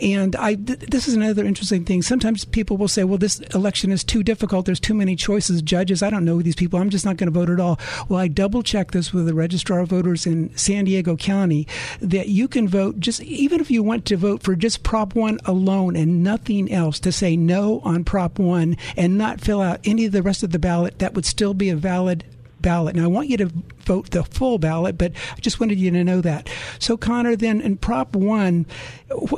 And 0.00 0.36
I, 0.36 0.54
th- 0.54 0.80
this 0.80 1.08
is 1.08 1.14
another 1.14 1.44
interesting 1.44 1.84
thing. 1.84 2.02
Sometimes 2.02 2.44
people 2.44 2.76
will 2.76 2.88
say, 2.88 3.04
"Well, 3.04 3.18
this 3.18 3.40
election 3.54 3.92
is 3.92 4.04
too 4.04 4.22
difficult. 4.22 4.66
There's 4.66 4.80
too 4.80 4.94
many 4.94 5.16
choices. 5.16 5.62
Judges, 5.62 6.02
I 6.02 6.10
don't 6.10 6.24
know 6.24 6.42
these 6.42 6.56
people. 6.56 6.78
I'm 6.78 6.90
just 6.90 7.04
not 7.04 7.16
going 7.16 7.32
to 7.32 7.38
vote 7.38 7.50
at 7.50 7.60
all." 7.60 7.78
Well, 8.08 8.20
I 8.20 8.28
double 8.28 8.62
checked 8.62 8.92
this 8.92 9.12
with 9.12 9.26
the 9.26 9.34
registrar 9.34 9.80
of 9.80 9.88
voters 9.88 10.26
in 10.26 10.56
San 10.56 10.84
Diego 10.84 11.16
County 11.16 11.66
that 12.00 12.28
you 12.28 12.48
can 12.48 12.68
vote 12.68 13.00
just 13.00 13.22
even 13.22 13.60
if 13.60 13.70
you 13.70 13.82
want 13.82 14.04
to 14.06 14.16
vote 14.16 14.42
for 14.42 14.54
just 14.56 14.82
Prop 14.82 15.14
One 15.14 15.38
alone 15.44 15.96
and 15.96 16.22
nothing 16.22 16.70
else 16.72 16.98
to 17.00 17.12
say 17.12 17.36
no 17.36 17.80
on 17.80 18.04
Prop 18.04 18.38
1 18.38 18.76
and 18.96 19.18
not 19.18 19.40
fill 19.40 19.60
out 19.60 19.80
any 19.84 20.06
of 20.06 20.12
the 20.12 20.22
rest 20.22 20.42
of 20.42 20.50
the 20.50 20.58
ballot, 20.58 20.98
that 20.98 21.14
would 21.14 21.26
still 21.26 21.54
be 21.54 21.70
a 21.70 21.76
valid 21.76 22.24
ballot. 22.62 22.96
Now, 22.96 23.04
I 23.04 23.08
want 23.08 23.28
you 23.28 23.36
to 23.38 23.50
vote 23.84 24.10
the 24.10 24.24
full 24.24 24.58
ballot, 24.58 24.98
but 24.98 25.12
I 25.36 25.40
just 25.40 25.60
wanted 25.60 25.78
you 25.78 25.90
to 25.90 26.04
know 26.04 26.20
that. 26.20 26.48
So, 26.78 26.96
Connor, 26.96 27.36
then 27.36 27.60
in 27.60 27.76
Prop 27.76 28.14
1, 28.14 28.66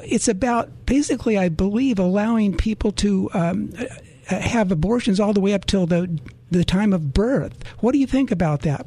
it's 0.05 0.29
about 0.29 0.87
basically, 0.87 1.38
I 1.38 1.49
believe, 1.49 1.99
allowing 1.99 2.57
people 2.57 2.93
to 2.93 3.31
um, 3.35 3.73
have 4.26 4.71
abortions 4.73 5.21
all 5.21 5.33
the 5.33 5.41
way 5.41 5.55
up 5.55 5.64
till 5.64 5.87
the, 5.87 6.21
the 6.50 6.64
time 6.64 6.93
of 6.93 7.12
birth. 7.12 7.55
What 7.81 7.93
do 7.93 7.99
you 7.99 8.07
think 8.07 8.31
about 8.31 8.62
that? 8.62 8.87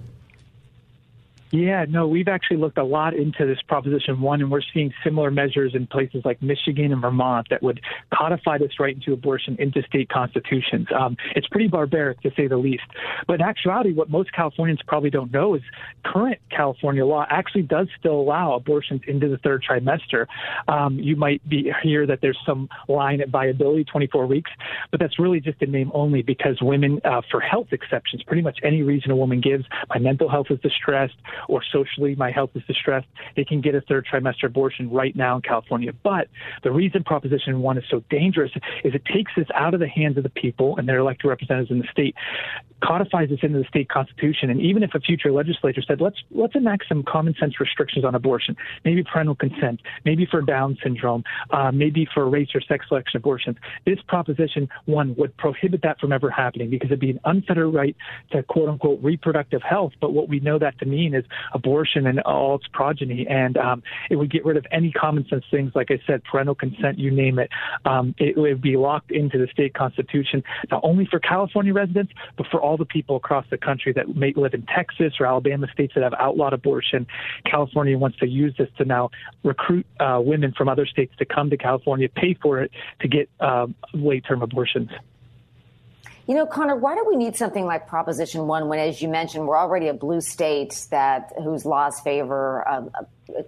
Yeah, 1.52 1.86
no, 1.88 2.08
we've 2.08 2.28
actually 2.28 2.58
looked 2.58 2.78
a 2.78 2.84
lot 2.84 3.14
into 3.14 3.46
this 3.46 3.62
Proposition 3.68 4.20
1, 4.20 4.42
and 4.42 4.52
we're 4.52 4.62
seeing 4.74 4.92
similar 5.04 5.30
measures 5.30 5.74
in 5.76 5.86
places 5.88 6.24
like 6.26 6.42
Michigan 6.42 6.92
and 6.92 7.02
Vermont 7.02 7.48
that 7.50 7.62
would 7.62 7.82
codify 8.14 8.58
this 8.58 8.80
right 8.80 9.00
to 9.04 9.14
abortion 9.14 9.56
into 9.60 9.84
state 9.84 10.10
constitutions. 10.10 10.88
Um, 10.98 11.16
it's 11.36 11.48
pretty 11.48 11.68
barbaric, 11.68 12.22
to 12.22 12.32
say 12.36 12.48
the 12.48 12.58
least. 12.58 12.84
But 13.28 13.36
in 13.36 13.42
actuality, 13.42 13.94
what 13.94 14.10
most 14.10 14.34
Californians 14.34 14.80
probably 14.88 15.12
don't 15.12 15.32
know 15.32 15.54
is 15.54 15.62
current 16.04 16.40
California 16.50 17.06
law 17.06 17.26
actually 17.30 17.62
does 17.64 17.88
still 18.00 18.20
allow 18.20 18.54
abortions 18.56 19.02
into 19.08 19.30
the 19.30 19.38
third 19.38 19.64
trimester. 19.70 20.26
Um, 20.68 20.98
you 21.00 21.16
might 21.16 21.48
be 21.48 21.72
hear 21.84 22.08
that 22.08 22.20
there's 22.22 22.40
some 22.46 22.70
line 22.88 23.22
at 23.22 23.30
viability, 23.30 23.84
24 23.84 24.26
weeks, 24.26 24.52
but 24.90 25.00
that's 25.00 25.20
really 25.20 25.40
just 25.40 25.62
a 25.62 25.68
name 25.68 25.92
only 25.94 26.24
because 26.24 26.58
women, 26.62 27.00
uh, 27.06 27.22
for 27.30 27.40
health 27.40 27.68
exceptions, 27.72 28.24
pretty 28.24 28.42
much 28.42 28.58
any 28.64 28.82
reason 28.82 29.12
a 29.12 29.16
woman 29.16 29.42
gives, 29.42 29.66
my 29.90 30.00
mental 30.00 30.28
health 30.28 30.48
is 30.50 30.60
distressed, 30.62 31.16
or 31.48 31.62
socially 31.72 32.16
my 32.16 32.32
health 32.32 32.52
is 32.56 32.64
distressed, 32.68 33.08
they 33.36 33.46
can 33.46 33.62
get 33.62 33.76
a 33.76 33.82
third 33.82 34.06
trimester 34.12 34.46
abortion 34.46 34.90
right 34.90 35.16
now 35.16 35.36
in 35.36 35.42
California. 35.42 35.92
But 36.04 36.28
the 36.64 36.72
reason 36.72 37.04
Proposition 37.04 37.62
1 37.62 37.78
is 37.78 37.84
so 37.90 38.04
dangerous 38.10 38.52
is 38.84 38.94
it 38.94 39.06
takes 39.06 39.32
this 39.36 39.48
out 39.54 39.74
of 39.74 39.80
the 39.80 39.88
hands 39.88 40.18
of 40.18 40.24
the 40.24 40.30
people 40.30 40.78
and 40.78 40.88
their 40.88 41.00
elected 41.00 41.30
representatives 41.30 41.72
in 41.72 41.80
the 41.80 41.88
state. 41.92 42.16
Codifies 42.86 43.30
this 43.30 43.40
into 43.42 43.60
the 43.60 43.66
state 43.66 43.90
constitution. 43.90 44.50
And 44.50 44.62
even 44.62 44.84
if 44.84 44.92
a 44.94 45.00
future 45.00 45.32
legislature 45.32 45.82
said, 45.86 46.02
let's 46.02 46.18
let's 46.32 46.56
enact 46.56 46.86
some 46.88 47.04
common 47.04 47.36
sense 47.40 47.60
restrictions 47.60 48.06
on 48.06 48.16
abortion, 48.16 48.56
maybe 48.84 49.04
parental 49.04 49.36
consent, 49.36 49.82
maybe 50.04 50.26
for 50.30 50.42
Down 50.42 50.78
syndrome, 50.84 51.24
uh, 51.52 51.72
maybe 51.72 52.08
for 52.14 52.30
race 52.30 52.50
or 52.54 52.62
sex 52.62 52.88
selection 52.88 53.18
abortions, 53.18 53.58
this 53.86 54.00
proposition 54.08 54.70
one 54.86 55.16
would 55.16 55.36
prohibit 55.38 55.82
that 55.84 56.00
from 56.00 56.12
ever 56.12 56.30
happening 56.30 56.70
because 56.70 56.88
it'd 56.88 57.00
be 57.00 57.12
an 57.12 57.20
unfettered 57.26 57.74
right 57.74 57.96
to 58.32 58.44
quote 58.44 58.70
unquote 58.70 59.00
reproductive 59.02 59.62
health. 59.62 59.94
But 60.00 60.14
what 60.14 60.30
we 60.30 60.40
know 60.40 60.60
that 60.60 60.78
to 60.80 60.86
mean 60.86 61.16
is 61.16 61.26
abortion 61.54 62.06
and 62.08 62.20
all 62.22 62.56
its 62.56 62.68
progeny, 62.72 63.26
and 63.28 63.58
um, 63.58 63.84
it 64.10 64.18
would 64.18 64.32
get 64.32 64.46
rid 64.46 64.58
of 64.58 64.66
any 64.72 64.92
common 64.92 65.26
sense 65.30 65.44
things 65.50 65.72
like 65.76 65.92
I 65.92 66.00
said, 66.06 66.24
parental 66.24 66.56
consent, 66.56 67.00
you 67.00 67.12
name 67.12 67.40
it. 67.40 67.50
Um, 67.86 68.16
it 68.18 68.38
would 68.38 68.62
be 68.62 68.78
locked 68.78 69.12
into 69.12 69.38
the 69.38 69.48
state 69.48 69.74
constitution, 69.74 70.44
not 70.72 70.82
only 70.84 71.06
for 71.06 71.20
California 71.20 71.74
residents, 71.74 72.14
but 72.38 72.48
for 72.48 72.62
all 72.62 72.75
the 72.78 72.86
people 72.86 73.16
across 73.16 73.46
the 73.50 73.58
country 73.58 73.94
that 73.94 74.16
may 74.16 74.34
live 74.36 74.54
in 74.54 74.64
Texas 74.64 75.14
or 75.20 75.26
Alabama 75.26 75.68
states 75.72 75.94
that 75.96 76.04
have 76.04 76.14
outlawed 76.20 76.54
abortion. 76.54 77.08
California 77.50 77.98
wants 77.98 78.18
to 78.20 78.28
use 78.28 78.54
this 78.58 78.70
to 78.78 78.86
now 78.86 79.10
recruit 79.44 79.86
uh, 80.00 80.20
women 80.24 80.54
from 80.58 80.70
other 80.70 80.86
states 80.86 81.14
to 81.18 81.26
come 81.26 81.50
to 81.50 81.58
California, 81.58 82.10
pay 82.10 82.36
for 82.42 82.62
it 82.62 82.72
to 83.02 83.08
get 83.08 83.30
um, 83.40 83.76
late 83.94 84.24
term 84.28 84.42
abortions. 84.42 84.90
You 86.28 86.34
know, 86.34 86.48
Connor, 86.48 86.76
why 86.76 86.96
do 86.96 87.06
we 87.08 87.18
need 87.18 87.36
something 87.36 87.66
like 87.66 87.88
Proposition 87.88 88.48
One 88.48 88.68
when, 88.68 88.80
as 88.80 89.00
you 89.00 89.08
mentioned, 89.08 89.46
we're 89.46 89.60
already 89.60 89.90
a 89.90 89.94
blue 89.94 90.22
state 90.22 90.88
that 90.90 91.32
whose 91.44 91.66
laws 91.66 92.00
favor, 92.00 92.68
uh, 92.68 92.86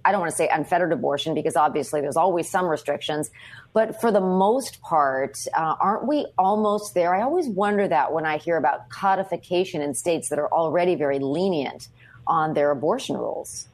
I 0.05 0.12
don't 0.12 0.22
want 0.22 0.29
to 0.29 0.38
say 0.38 0.48
unfettered 0.48 0.91
abortion 0.91 1.34
because 1.34 1.55
obviously 1.55 2.01
there's 2.01 2.17
always 2.17 2.48
some 2.48 2.67
restrictions, 2.67 3.31
but 3.74 4.00
for 4.00 4.12
the 4.12 4.22
most 4.22 4.79
part, 4.84 5.39
uh, 5.57 5.75
aren't 5.79 6.07
we 6.07 6.27
almost 6.38 6.93
there? 6.93 7.15
I 7.15 7.24
always 7.24 7.48
wonder 7.48 7.88
that 7.88 8.13
when 8.13 8.27
I 8.27 8.38
hear 8.38 8.57
about 8.57 8.89
codification 8.89 9.81
in 9.81 9.96
states 9.96 10.29
that 10.29 10.38
are 10.38 10.51
already 10.51 10.93
very 10.93 11.17
lenient 11.17 11.88
on 12.27 12.53
their 12.53 12.69
abortion 12.69 13.17
rules. 13.17 13.69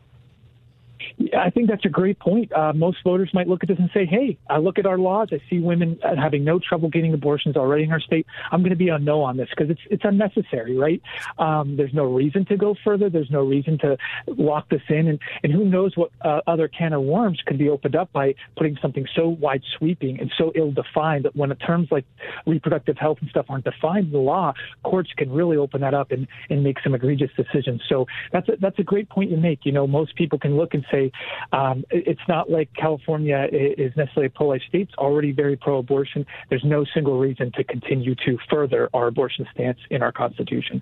I 1.37 1.49
think 1.49 1.69
that's 1.69 1.85
a 1.85 1.89
great 1.89 2.19
point. 2.19 2.51
Uh, 2.53 2.73
most 2.73 2.97
voters 3.03 3.29
might 3.33 3.47
look 3.47 3.63
at 3.63 3.69
this 3.69 3.79
and 3.79 3.89
say, 3.93 4.05
hey, 4.05 4.37
I 4.49 4.57
look 4.57 4.77
at 4.79 4.85
our 4.85 4.97
laws. 4.97 5.29
I 5.31 5.41
see 5.49 5.59
women 5.59 5.99
having 6.17 6.43
no 6.43 6.59
trouble 6.59 6.89
getting 6.89 7.13
abortions 7.13 7.55
already 7.55 7.83
in 7.83 7.91
our 7.91 7.99
state. 7.99 8.25
I'm 8.51 8.61
going 8.61 8.71
to 8.71 8.75
be 8.75 8.89
a 8.89 8.99
no 8.99 9.21
on 9.21 9.37
this 9.37 9.49
because 9.49 9.69
it's, 9.69 9.81
it's 9.89 10.03
unnecessary, 10.05 10.75
right? 10.77 11.01
Um, 11.37 11.77
there's 11.77 11.93
no 11.93 12.05
reason 12.05 12.45
to 12.45 12.57
go 12.57 12.75
further. 12.83 13.09
There's 13.09 13.31
no 13.31 13.43
reason 13.43 13.77
to 13.79 13.97
lock 14.27 14.69
this 14.69 14.81
in. 14.89 15.07
And, 15.07 15.19
and 15.43 15.53
who 15.53 15.65
knows 15.65 15.95
what 15.95 16.11
uh, 16.21 16.41
other 16.47 16.67
can 16.67 16.93
of 16.93 17.03
worms 17.03 17.41
could 17.45 17.57
be 17.57 17.69
opened 17.69 17.95
up 17.95 18.11
by 18.11 18.35
putting 18.57 18.77
something 18.81 19.05
so 19.15 19.27
wide 19.27 19.63
sweeping 19.77 20.19
and 20.19 20.31
so 20.37 20.51
ill 20.55 20.71
defined 20.71 21.25
that 21.25 21.35
when 21.35 21.53
terms 21.57 21.87
like 21.91 22.05
reproductive 22.45 22.97
health 22.97 23.17
and 23.21 23.29
stuff 23.29 23.45
aren't 23.49 23.65
defined 23.65 24.07
in 24.07 24.11
the 24.11 24.17
law, 24.17 24.53
courts 24.83 25.11
can 25.15 25.31
really 25.31 25.57
open 25.57 25.81
that 25.81 25.93
up 25.93 26.11
and, 26.11 26.27
and 26.49 26.63
make 26.63 26.77
some 26.83 26.93
egregious 26.93 27.29
decisions. 27.35 27.81
So 27.87 28.05
that's 28.31 28.49
a, 28.49 28.53
that's 28.59 28.79
a 28.79 28.83
great 28.83 29.09
point 29.09 29.31
you 29.31 29.37
make. 29.37 29.65
You 29.65 29.71
know, 29.71 29.87
most 29.87 30.15
people 30.15 30.39
can 30.39 30.57
look 30.57 30.73
and 30.73 30.85
say, 30.93 31.11
um, 31.51 31.83
it's 31.89 32.27
not 32.27 32.49
like 32.49 32.69
California 32.75 33.47
is 33.51 33.91
necessarily 33.97 34.27
a 34.27 34.29
pro-life 34.29 34.61
state. 34.69 34.87
It's 34.89 34.97
already 34.97 35.31
very 35.31 35.55
pro-abortion. 35.57 36.25
There's 36.49 36.63
no 36.63 36.85
single 36.93 37.17
reason 37.19 37.51
to 37.53 37.63
continue 37.63 38.15
to 38.25 38.37
further 38.49 38.89
our 38.93 39.07
abortion 39.07 39.47
stance 39.53 39.79
in 39.89 40.01
our 40.01 40.11
Constitution. 40.11 40.81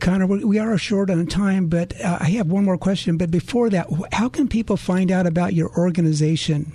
Connor, 0.00 0.26
we 0.26 0.58
are 0.58 0.76
short 0.78 1.10
on 1.10 1.26
time, 1.26 1.68
but 1.68 1.98
uh, 2.00 2.18
I 2.20 2.30
have 2.30 2.48
one 2.48 2.64
more 2.64 2.78
question. 2.78 3.16
But 3.16 3.30
before 3.30 3.70
that, 3.70 3.86
how 4.12 4.28
can 4.28 4.48
people 4.48 4.76
find 4.76 5.10
out 5.10 5.26
about 5.26 5.54
your 5.54 5.70
organization? 5.78 6.72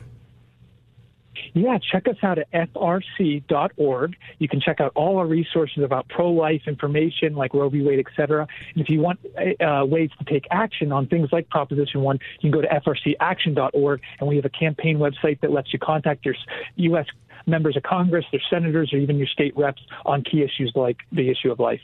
Yeah, 1.53 1.77
check 1.91 2.07
us 2.07 2.17
out 2.23 2.37
at 2.37 2.51
frc.org. 2.51 4.15
You 4.39 4.47
can 4.47 4.61
check 4.61 4.79
out 4.79 4.91
all 4.95 5.17
our 5.17 5.25
resources 5.25 5.83
about 5.83 6.07
pro-life 6.09 6.63
information 6.67 7.35
like 7.35 7.53
Roe 7.53 7.69
v. 7.69 7.81
Wade, 7.81 7.99
et 7.99 8.11
cetera. 8.15 8.47
And 8.73 8.81
if 8.81 8.89
you 8.89 8.99
want 8.99 9.19
uh, 9.59 9.85
ways 9.85 10.09
to 10.19 10.25
take 10.25 10.45
action 10.51 10.91
on 10.91 11.07
things 11.07 11.29
like 11.31 11.49
Proposition 11.49 12.01
1, 12.01 12.19
you 12.41 12.51
can 12.51 12.59
go 12.59 12.61
to 12.61 12.67
frcaction.org, 12.67 14.01
and 14.19 14.29
we 14.29 14.35
have 14.35 14.45
a 14.45 14.49
campaign 14.49 14.97
website 14.97 15.41
that 15.41 15.51
lets 15.51 15.73
you 15.73 15.79
contact 15.79 16.25
your 16.25 16.35
U.S. 16.75 17.05
members 17.45 17.75
of 17.77 17.83
Congress, 17.83 18.25
their 18.31 18.41
senators, 18.49 18.91
or 18.93 18.97
even 18.97 19.17
your 19.17 19.27
state 19.27 19.55
reps 19.57 19.81
on 20.05 20.23
key 20.23 20.43
issues 20.43 20.71
like 20.75 20.97
the 21.11 21.29
issue 21.29 21.51
of 21.51 21.59
life. 21.59 21.81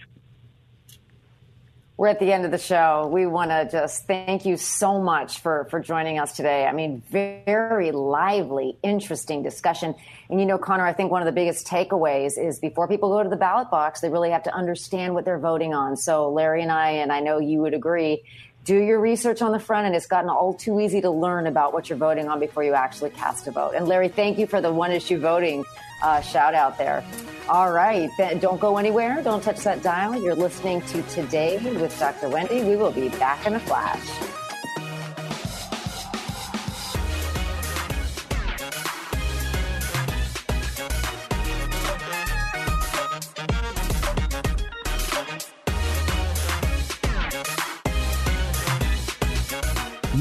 We're 1.96 2.08
at 2.08 2.20
the 2.20 2.34
end 2.34 2.44
of 2.44 2.50
the 2.50 2.58
show. 2.58 3.08
We 3.14 3.28
want 3.28 3.52
to 3.52 3.70
just 3.72 4.08
thank 4.08 4.46
you 4.46 4.58
so 4.58 5.00
much 5.00 5.42
for, 5.42 5.68
for 5.70 5.80
joining 5.80 6.18
us 6.18 6.36
today. 6.36 6.66
I 6.66 6.72
mean, 6.72 7.04
very 7.12 7.92
lively, 7.92 8.80
interesting 8.82 9.44
discussion. 9.44 9.94
And 10.28 10.40
you 10.40 10.48
know, 10.48 10.58
Connor, 10.58 10.88
I 10.88 10.94
think 10.94 11.12
one 11.12 11.22
of 11.22 11.28
the 11.28 11.32
biggest 11.32 11.68
takeaways 11.68 12.32
is 12.36 12.58
before 12.58 12.88
people 12.88 13.10
go 13.10 13.22
to 13.22 13.30
the 13.30 13.36
ballot 13.36 13.70
box, 13.70 14.02
they 14.02 14.10
really 14.10 14.32
have 14.32 14.42
to 14.44 14.56
understand 14.56 15.14
what 15.14 15.24
they're 15.24 15.38
voting 15.38 15.76
on. 15.76 15.96
So 15.96 16.32
Larry 16.32 16.64
and 16.64 16.72
I, 16.72 16.90
and 16.90 17.12
I 17.12 17.20
know 17.20 17.38
you 17.38 17.60
would 17.60 17.76
agree, 17.76 18.24
do 18.64 18.78
your 18.78 19.00
research 19.00 19.42
on 19.42 19.52
the 19.52 19.60
front 19.60 19.88
and 19.88 19.96
it's 19.96 20.08
gotten 20.08 20.30
all 20.30 20.54
too 20.54 20.80
easy 20.80 21.02
to 21.02 21.10
learn 21.10 21.48
about 21.48 21.74
what 21.74 21.90
you're 21.90 21.98
voting 21.98 22.28
on 22.30 22.40
before 22.40 22.64
you 22.64 22.74
actually 22.74 23.10
cast 23.10 23.48
a 23.48 23.52
vote. 23.52 23.74
And 23.76 23.88
Larry, 23.88 24.08
thank 24.08 24.38
you 24.38 24.48
for 24.48 24.62
the 24.62 24.72
one 24.72 24.92
issue 24.92 25.20
voting 25.20 25.66
uh, 26.04 26.22
shout 26.22 26.54
out 26.54 26.78
there. 26.78 27.04
All 27.50 27.72
right. 27.72 28.10
Don't 28.40 28.60
go 28.60 28.78
anywhere. 28.78 29.22
Don't 29.24 29.42
touch 29.42 29.60
that 29.62 29.82
dial. 29.82 30.22
You're 30.22 30.36
listening 30.36 30.82
to 30.82 31.02
Today 31.04 31.58
with 31.76 31.98
Dr. 31.98 32.30
Wendy. 32.30 32.62
We 32.62 32.76
will 32.76 32.92
be 32.92 33.10
back 33.10 33.48
in 33.48 33.54
a 33.54 33.60
flash. 33.60 34.06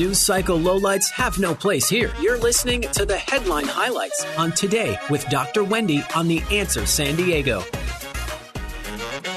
News 0.03 0.19
cycle 0.19 0.59
lowlights 0.59 1.13
have 1.13 1.39
no 1.39 1.55
place 1.55 1.89
here. 1.89 2.13
You're 2.21 2.37
listening 2.37 2.81
to 2.81 3.07
the 3.07 3.17
headline 3.17 3.69
highlights 3.69 4.27
on 4.37 4.51
Today 4.51 4.99
with 5.09 5.25
Dr. 5.29 5.63
Wendy 5.63 6.05
on 6.17 6.27
The 6.27 6.43
Answer 6.51 6.87
San 6.87 7.15
Diego. 7.15 7.63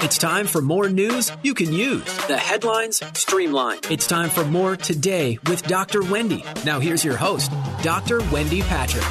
It's 0.02 0.18
time 0.18 0.48
for 0.48 0.64
more 0.64 0.90
news 0.90 1.32
you 1.44 1.54
can 1.54 1.72
use. 1.72 2.04
The 2.26 2.38
headlines 2.40 3.00
streamlined. 3.14 3.86
It's 3.92 4.08
time 4.08 4.32
for 4.32 4.44
more 4.44 4.76
Today 4.76 5.38
with 5.46 5.62
Dr. 5.68 6.02
Wendy. 6.02 6.44
Now 6.66 6.80
here's 6.80 7.06
your 7.06 7.16
host, 7.16 7.52
Dr. 7.84 8.22
Wendy 8.32 8.64
Patrick. 8.64 9.06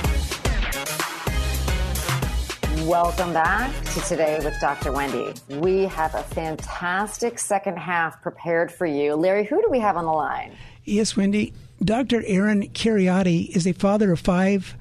Welcome 2.84 3.32
back 3.32 3.72
to 3.92 4.00
Today 4.00 4.40
with 4.42 4.58
Dr. 4.60 4.90
Wendy. 4.90 5.32
We 5.48 5.84
have 5.84 6.16
a 6.16 6.24
fantastic 6.24 7.38
second 7.38 7.76
half 7.76 8.20
prepared 8.22 8.72
for 8.72 8.86
you. 8.86 9.14
Larry, 9.14 9.44
who 9.44 9.62
do 9.62 9.68
we 9.70 9.78
have 9.78 9.96
on 9.96 10.04
the 10.04 10.10
line? 10.10 10.50
Yes, 10.84 11.16
Wendy. 11.16 11.52
Dr. 11.82 12.22
Aaron 12.26 12.68
Kheriaty 12.68 13.54
is 13.54 13.66
a 13.66 13.72
father 13.72 14.12
of 14.12 14.20
five 14.20 14.76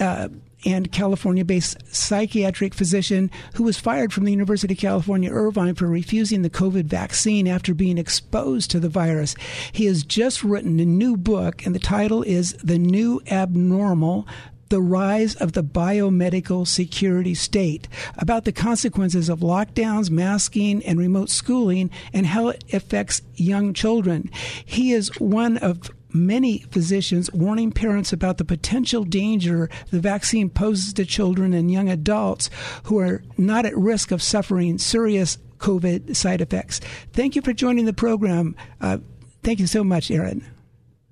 uh, 0.00 0.28
and 0.64 0.90
California 0.90 1.44
based 1.44 1.76
psychiatric 1.94 2.74
physician 2.74 3.30
who 3.54 3.62
was 3.62 3.78
fired 3.78 4.12
from 4.12 4.24
the 4.24 4.32
University 4.32 4.74
of 4.74 4.80
California, 4.80 5.30
Irvine 5.30 5.74
for 5.74 5.86
refusing 5.86 6.42
the 6.42 6.50
COVID 6.50 6.84
vaccine 6.84 7.46
after 7.46 7.74
being 7.74 7.98
exposed 7.98 8.70
to 8.70 8.80
the 8.80 8.88
virus. 8.88 9.36
He 9.72 9.86
has 9.86 10.02
just 10.02 10.42
written 10.42 10.80
a 10.80 10.84
new 10.84 11.16
book, 11.16 11.64
and 11.64 11.74
the 11.74 11.80
title 11.80 12.22
is 12.22 12.54
The 12.54 12.78
New 12.78 13.20
Abnormal 13.30 14.26
the 14.68 14.80
rise 14.80 15.34
of 15.36 15.52
the 15.52 15.62
biomedical 15.62 16.66
security 16.66 17.34
state, 17.34 17.88
about 18.16 18.44
the 18.44 18.52
consequences 18.52 19.28
of 19.28 19.40
lockdowns, 19.40 20.10
masking, 20.10 20.84
and 20.84 20.98
remote 20.98 21.30
schooling, 21.30 21.90
and 22.12 22.26
how 22.26 22.48
it 22.48 22.64
affects 22.72 23.22
young 23.34 23.72
children. 23.72 24.30
He 24.64 24.92
is 24.92 25.08
one 25.18 25.56
of 25.58 25.90
many 26.12 26.58
physicians 26.70 27.30
warning 27.32 27.70
parents 27.70 28.12
about 28.12 28.38
the 28.38 28.44
potential 28.44 29.04
danger 29.04 29.68
the 29.90 30.00
vaccine 30.00 30.48
poses 30.48 30.92
to 30.94 31.04
children 31.04 31.52
and 31.52 31.70
young 31.70 31.88
adults 31.88 32.48
who 32.84 32.98
are 32.98 33.22
not 33.36 33.66
at 33.66 33.76
risk 33.76 34.10
of 34.10 34.22
suffering 34.22 34.78
serious 34.78 35.36
COVID 35.58 36.16
side 36.16 36.40
effects. 36.40 36.80
Thank 37.12 37.36
you 37.36 37.42
for 37.42 37.52
joining 37.52 37.84
the 37.84 37.92
program. 37.92 38.56
Uh, 38.80 38.98
thank 39.42 39.58
you 39.58 39.66
so 39.66 39.84
much, 39.84 40.10
Aaron. 40.10 40.44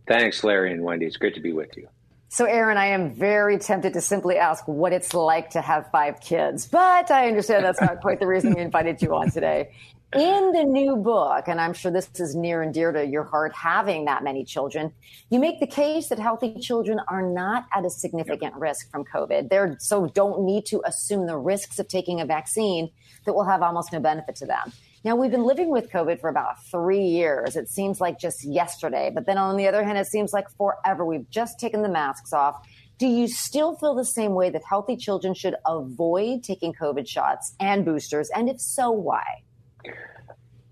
Thanks, 0.07 0.45
Larry 0.45 0.73
and 0.73 0.83
Wendy. 0.83 1.07
It's 1.07 1.17
great 1.17 1.35
to 1.35 1.41
be 1.41 1.53
with 1.53 1.77
you. 1.77 1.89
So, 2.29 2.45
Aaron, 2.45 2.77
I 2.77 2.87
am 2.87 3.15
very 3.15 3.57
tempted 3.59 3.93
to 3.93 4.01
simply 4.01 4.37
ask 4.37 4.67
what 4.67 4.93
it's 4.93 5.15
like 5.15 5.51
to 5.51 5.61
have 5.61 5.91
five 5.93 6.21
kids, 6.21 6.67
but 6.67 7.11
I 7.11 7.29
understand 7.29 7.65
that's 7.65 7.81
not 7.81 8.01
quite 8.01 8.19
the 8.19 8.27
reason 8.27 8.53
we 8.55 8.61
invited 8.61 9.01
you 9.01 9.15
on 9.15 9.31
today. 9.31 9.71
In 10.13 10.53
the 10.53 10.65
new 10.65 10.97
book, 10.97 11.47
and 11.47 11.61
I'm 11.61 11.73
sure 11.73 11.93
this 11.93 12.09
is 12.15 12.35
near 12.35 12.63
and 12.63 12.75
dear 12.75 12.91
to 12.91 13.05
your 13.05 13.25
heart, 13.25 13.53
having 13.55 14.07
that 14.07 14.25
many 14.25 14.45
children, 14.45 14.93
you 15.31 15.39
make 15.39 15.61
the 15.61 15.67
case 15.67 16.09
that 16.09 16.19
healthy 16.19 16.59
children 16.59 17.01
are 17.09 17.23
not 17.23 17.67
at 17.73 17.85
a 17.85 17.91
significant 17.91 18.55
risk 18.55 18.91
from 18.91 19.05
COVID. 19.05 19.49
They're 19.49 19.77
so 19.79 20.07
don't 20.07 20.43
need 20.43 20.67
to 20.67 20.81
assume 20.85 21.27
the 21.27 21.37
risks 21.37 21.79
of 21.79 21.89
taking 21.89 22.21
a 22.21 22.25
vaccine 22.25 22.91
that 23.25 23.35
will 23.35 23.45
have 23.45 23.63
almost 23.63 23.93
no 23.93 24.01
benefit 24.01 24.37
to 24.37 24.47
them. 24.47 24.73
Now, 25.07 25.15
we've 25.15 25.31
been 25.31 25.45
living 25.45 25.71
with 25.71 25.89
COVID 25.93 26.21
for 26.21 26.29
about 26.29 26.65
three 26.65 27.05
years. 27.05 27.55
It 27.55 27.69
seems 27.69 28.01
like 28.01 28.19
just 28.19 28.45
yesterday. 28.45 29.13
But 29.15 29.25
then 29.25 29.39
on 29.39 29.57
the 29.57 29.69
other 29.69 29.85
hand, 29.85 29.97
it 29.99 30.09
seems 30.09 30.33
like 30.33 30.51
forever. 30.59 31.05
We've 31.05 31.31
just 31.31 31.61
taken 31.61 31.83
the 31.83 31.89
masks 31.89 32.33
off. 32.33 32.67
Do 32.99 33.07
you 33.07 33.29
still 33.29 33.77
feel 33.77 33.95
the 33.95 34.05
same 34.05 34.35
way 34.35 34.51
that 34.51 34.63
healthy 34.69 34.97
children 34.97 35.33
should 35.33 35.55
avoid 35.65 36.43
taking 36.43 36.73
COVID 36.73 37.07
shots 37.07 37.55
and 37.61 37.85
boosters? 37.85 38.31
And 38.35 38.49
if 38.49 38.61
so, 38.61 38.91
why? 38.91 39.23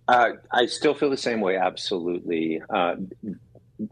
Uh, 0.08 0.30
I 0.50 0.66
still 0.66 0.94
feel 0.94 1.10
the 1.10 1.16
same 1.16 1.40
way, 1.40 1.56
absolutely. 1.56 2.60
Uh, 2.68 2.96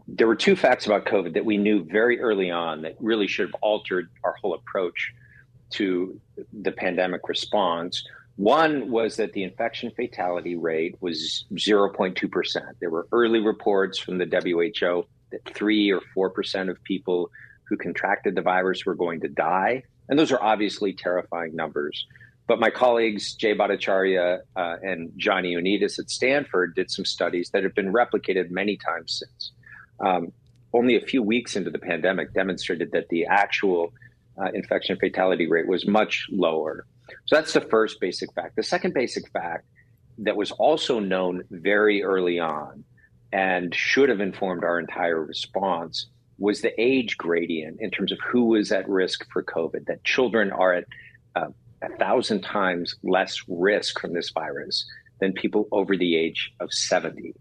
there 0.09 0.27
were 0.27 0.35
two 0.35 0.57
facts 0.57 0.85
about 0.85 1.05
COVID 1.05 1.35
that 1.35 1.45
we 1.45 1.55
knew 1.55 1.85
very 1.85 2.19
early 2.19 2.51
on 2.51 2.81
that 2.81 2.97
really 2.99 3.27
should 3.27 3.47
have 3.47 3.55
altered 3.61 4.09
our 4.25 4.35
whole 4.41 4.55
approach 4.55 5.13
to 5.69 6.19
the 6.51 6.73
pandemic 6.73 7.29
response. 7.29 8.03
One 8.35 8.89
was 8.89 9.17
that 9.17 9.33
the 9.33 9.43
infection 9.43 9.91
fatality 9.91 10.55
rate 10.55 10.95
was 11.01 11.45
0.2%. 11.53 12.61
There 12.79 12.89
were 12.89 13.07
early 13.11 13.39
reports 13.39 13.99
from 13.99 14.17
the 14.17 14.25
WHO 14.25 15.05
that 15.31 15.53
3 15.53 15.91
or 15.91 16.31
4% 16.31 16.69
of 16.69 16.83
people 16.83 17.29
who 17.65 17.77
contracted 17.77 18.35
the 18.35 18.41
virus 18.41 18.85
were 18.85 18.95
going 18.95 19.21
to 19.21 19.27
die. 19.27 19.83
And 20.09 20.17
those 20.17 20.31
are 20.31 20.41
obviously 20.41 20.93
terrifying 20.93 21.55
numbers. 21.55 22.05
But 22.47 22.59
my 22.59 22.69
colleagues, 22.69 23.35
Jay 23.35 23.55
Bhattacharya 23.55 24.39
uh, 24.55 24.75
and 24.81 25.11
Johnny 25.15 25.55
Ioannidis 25.55 25.97
at 25.99 26.09
Stanford, 26.09 26.75
did 26.75 26.91
some 26.91 27.05
studies 27.05 27.51
that 27.51 27.63
have 27.63 27.73
been 27.73 27.93
replicated 27.93 28.49
many 28.49 28.77
times 28.77 29.23
since. 29.23 29.51
Um, 29.99 30.33
only 30.73 30.97
a 30.97 31.01
few 31.01 31.21
weeks 31.21 31.55
into 31.55 31.69
the 31.69 31.79
pandemic 31.79 32.33
demonstrated 32.33 32.91
that 32.91 33.07
the 33.09 33.27
actual 33.27 33.93
uh, 34.37 34.49
infection 34.53 34.97
fatality 34.97 35.47
rate 35.47 35.67
was 35.67 35.87
much 35.87 36.25
lower. 36.31 36.85
So 37.25 37.35
that's 37.35 37.53
the 37.53 37.61
first 37.61 37.99
basic 37.99 38.33
fact. 38.33 38.55
The 38.55 38.63
second 38.63 38.93
basic 38.93 39.29
fact 39.31 39.65
that 40.19 40.35
was 40.35 40.51
also 40.51 40.99
known 40.99 41.43
very 41.49 42.03
early 42.03 42.39
on 42.39 42.83
and 43.31 43.73
should 43.73 44.09
have 44.09 44.21
informed 44.21 44.63
our 44.63 44.79
entire 44.79 45.23
response 45.23 46.07
was 46.37 46.61
the 46.61 46.79
age 46.79 47.17
gradient 47.17 47.77
in 47.79 47.89
terms 47.89 48.11
of 48.11 48.19
who 48.19 48.45
was 48.45 48.71
at 48.71 48.87
risk 48.87 49.25
for 49.31 49.43
COVID, 49.43 49.85
that 49.85 50.03
children 50.03 50.51
are 50.51 50.73
at 50.73 50.85
uh, 51.35 51.47
a 51.81 51.89
thousand 51.97 52.41
times 52.41 52.95
less 53.03 53.41
risk 53.47 53.99
from 53.99 54.13
this 54.13 54.29
virus 54.31 54.85
than 55.19 55.33
people 55.33 55.67
over 55.71 55.97
the 55.97 56.15
age 56.15 56.51
of 56.59 56.71
70. 56.71 57.33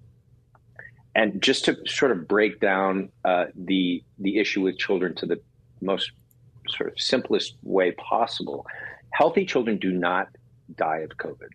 And 1.14 1.42
just 1.42 1.66
to 1.66 1.76
sort 1.86 2.10
of 2.10 2.26
break 2.26 2.58
down 2.58 3.10
uh, 3.24 3.46
the 3.54 4.02
the 4.18 4.38
issue 4.38 4.62
with 4.62 4.78
children 4.78 5.14
to 5.16 5.26
the 5.26 5.40
most 5.82 6.10
sort 6.68 6.90
of 6.90 6.98
simplest 6.98 7.56
way 7.62 7.92
possible, 7.92 8.66
healthy 9.12 9.44
children 9.46 9.78
do 9.78 9.92
not 9.92 10.28
die 10.76 10.98
of 10.98 11.10
COVID. 11.16 11.48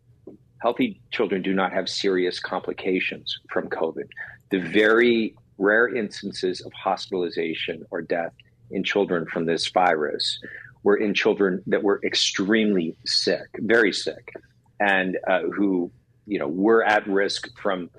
Healthy 0.61 1.01
children 1.11 1.41
do 1.41 1.53
not 1.53 1.71
have 1.71 1.87
serious 1.87 2.39
complications 2.39 3.39
from 3.49 3.69
COVID. 3.69 4.07
The 4.49 4.59
very 4.59 5.35
rare 5.57 5.93
instances 5.93 6.61
of 6.61 6.71
hospitalization 6.73 7.83
or 7.91 8.01
death 8.01 8.33
in 8.71 8.83
children 8.83 9.25
from 9.31 9.45
this 9.45 9.67
virus 9.67 10.39
were 10.83 10.97
in 10.97 11.13
children 11.13 11.63
that 11.67 11.83
were 11.83 11.99
extremely 12.03 12.95
sick, 13.05 13.47
very 13.59 13.91
sick, 13.91 14.33
and 14.79 15.17
uh, 15.27 15.41
who 15.55 15.91
you 16.25 16.39
know 16.39 16.47
were 16.47 16.83
at 16.83 17.07
risk 17.07 17.49
from 17.59 17.89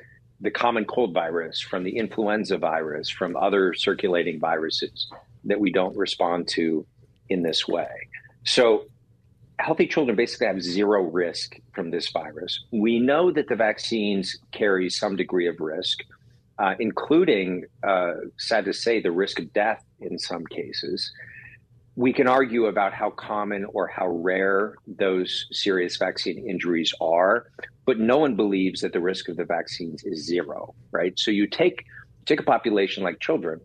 the 0.41 0.51
common 0.51 0.85
cold 0.85 1.13
virus, 1.13 1.61
from 1.61 1.83
the 1.83 1.97
influenza 1.97 2.57
virus, 2.57 3.11
from 3.11 3.37
other 3.37 3.75
circulating 3.75 4.39
viruses 4.39 5.09
that 5.45 5.59
we 5.59 5.73
don't 5.73 5.97
respond 5.97 6.47
to 6.49 6.87
in 7.29 7.43
this 7.43 7.67
way. 7.67 7.89
So 8.45 8.85
healthy 9.59 9.87
children 9.87 10.17
basically 10.17 10.47
have 10.47 10.63
zero 10.63 11.03
risk 11.03 11.57
from 11.75 11.91
this 11.91 12.11
virus. 12.11 12.65
We 12.71 12.99
know 12.99 13.33
that 13.33 13.49
the 13.49 13.57
vaccines 13.57 14.37
carry 14.53 14.89
some 14.89 15.17
degree 15.17 15.49
of 15.49 15.59
risk, 15.59 16.01
uh, 16.59 16.75
including, 16.79 17.65
uh, 17.83 18.15
sad 18.39 18.65
to 18.67 18.73
say, 18.73 19.01
the 19.01 19.11
risk 19.11 19.39
of 19.39 19.53
death 19.53 19.85
in 20.01 20.19
some 20.19 20.47
cases. 20.47 21.11
We 21.97 22.13
can 22.13 22.29
argue 22.29 22.67
about 22.67 22.93
how 22.93 23.11
common 23.11 23.65
or 23.65 23.89
how 23.89 24.09
rare 24.09 24.77
those 24.87 25.47
serious 25.51 25.97
vaccine 25.97 26.49
injuries 26.49 26.95
are, 27.01 27.51
but 27.85 27.99
no 27.99 28.19
one 28.19 28.37
believes 28.37 28.81
that 28.83 28.93
the 28.93 29.01
risk 29.01 29.29
of 29.29 29.37
the 29.37 29.45
vaccines 29.45 30.05
is 30.05 30.25
zero, 30.25 30.75
right? 30.93 31.19
So 31.19 31.33
you 31.33 31.47
take 31.49 31.85
take 32.27 32.41
a 32.41 32.45
population 32.45 33.03
like 33.03 33.19
children, 33.21 33.61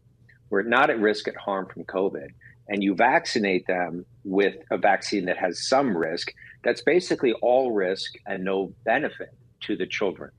who 0.50 0.55
are 0.55 0.63
not 0.63 0.89
at 0.89 1.00
risk 1.00 1.27
at 1.27 1.35
harm 1.35 1.67
from 1.67 1.83
COVID, 1.83 2.29
and 2.67 2.84
you 2.84 2.96
vaccinate 2.96 3.67
them 3.67 4.05
with 4.24 4.55
a 4.72 4.77
vaccine 4.77 5.25
that 5.25 5.38
has 5.38 5.67
some 5.67 5.96
risk, 5.96 6.34
that's 6.63 6.82
basically 6.82 7.34
all 7.41 7.72
risk 7.72 8.13
and 8.25 8.43
no 8.43 8.74
benefit 8.86 9.34
to 9.62 9.75
the 9.75 9.86
children. 9.86 10.32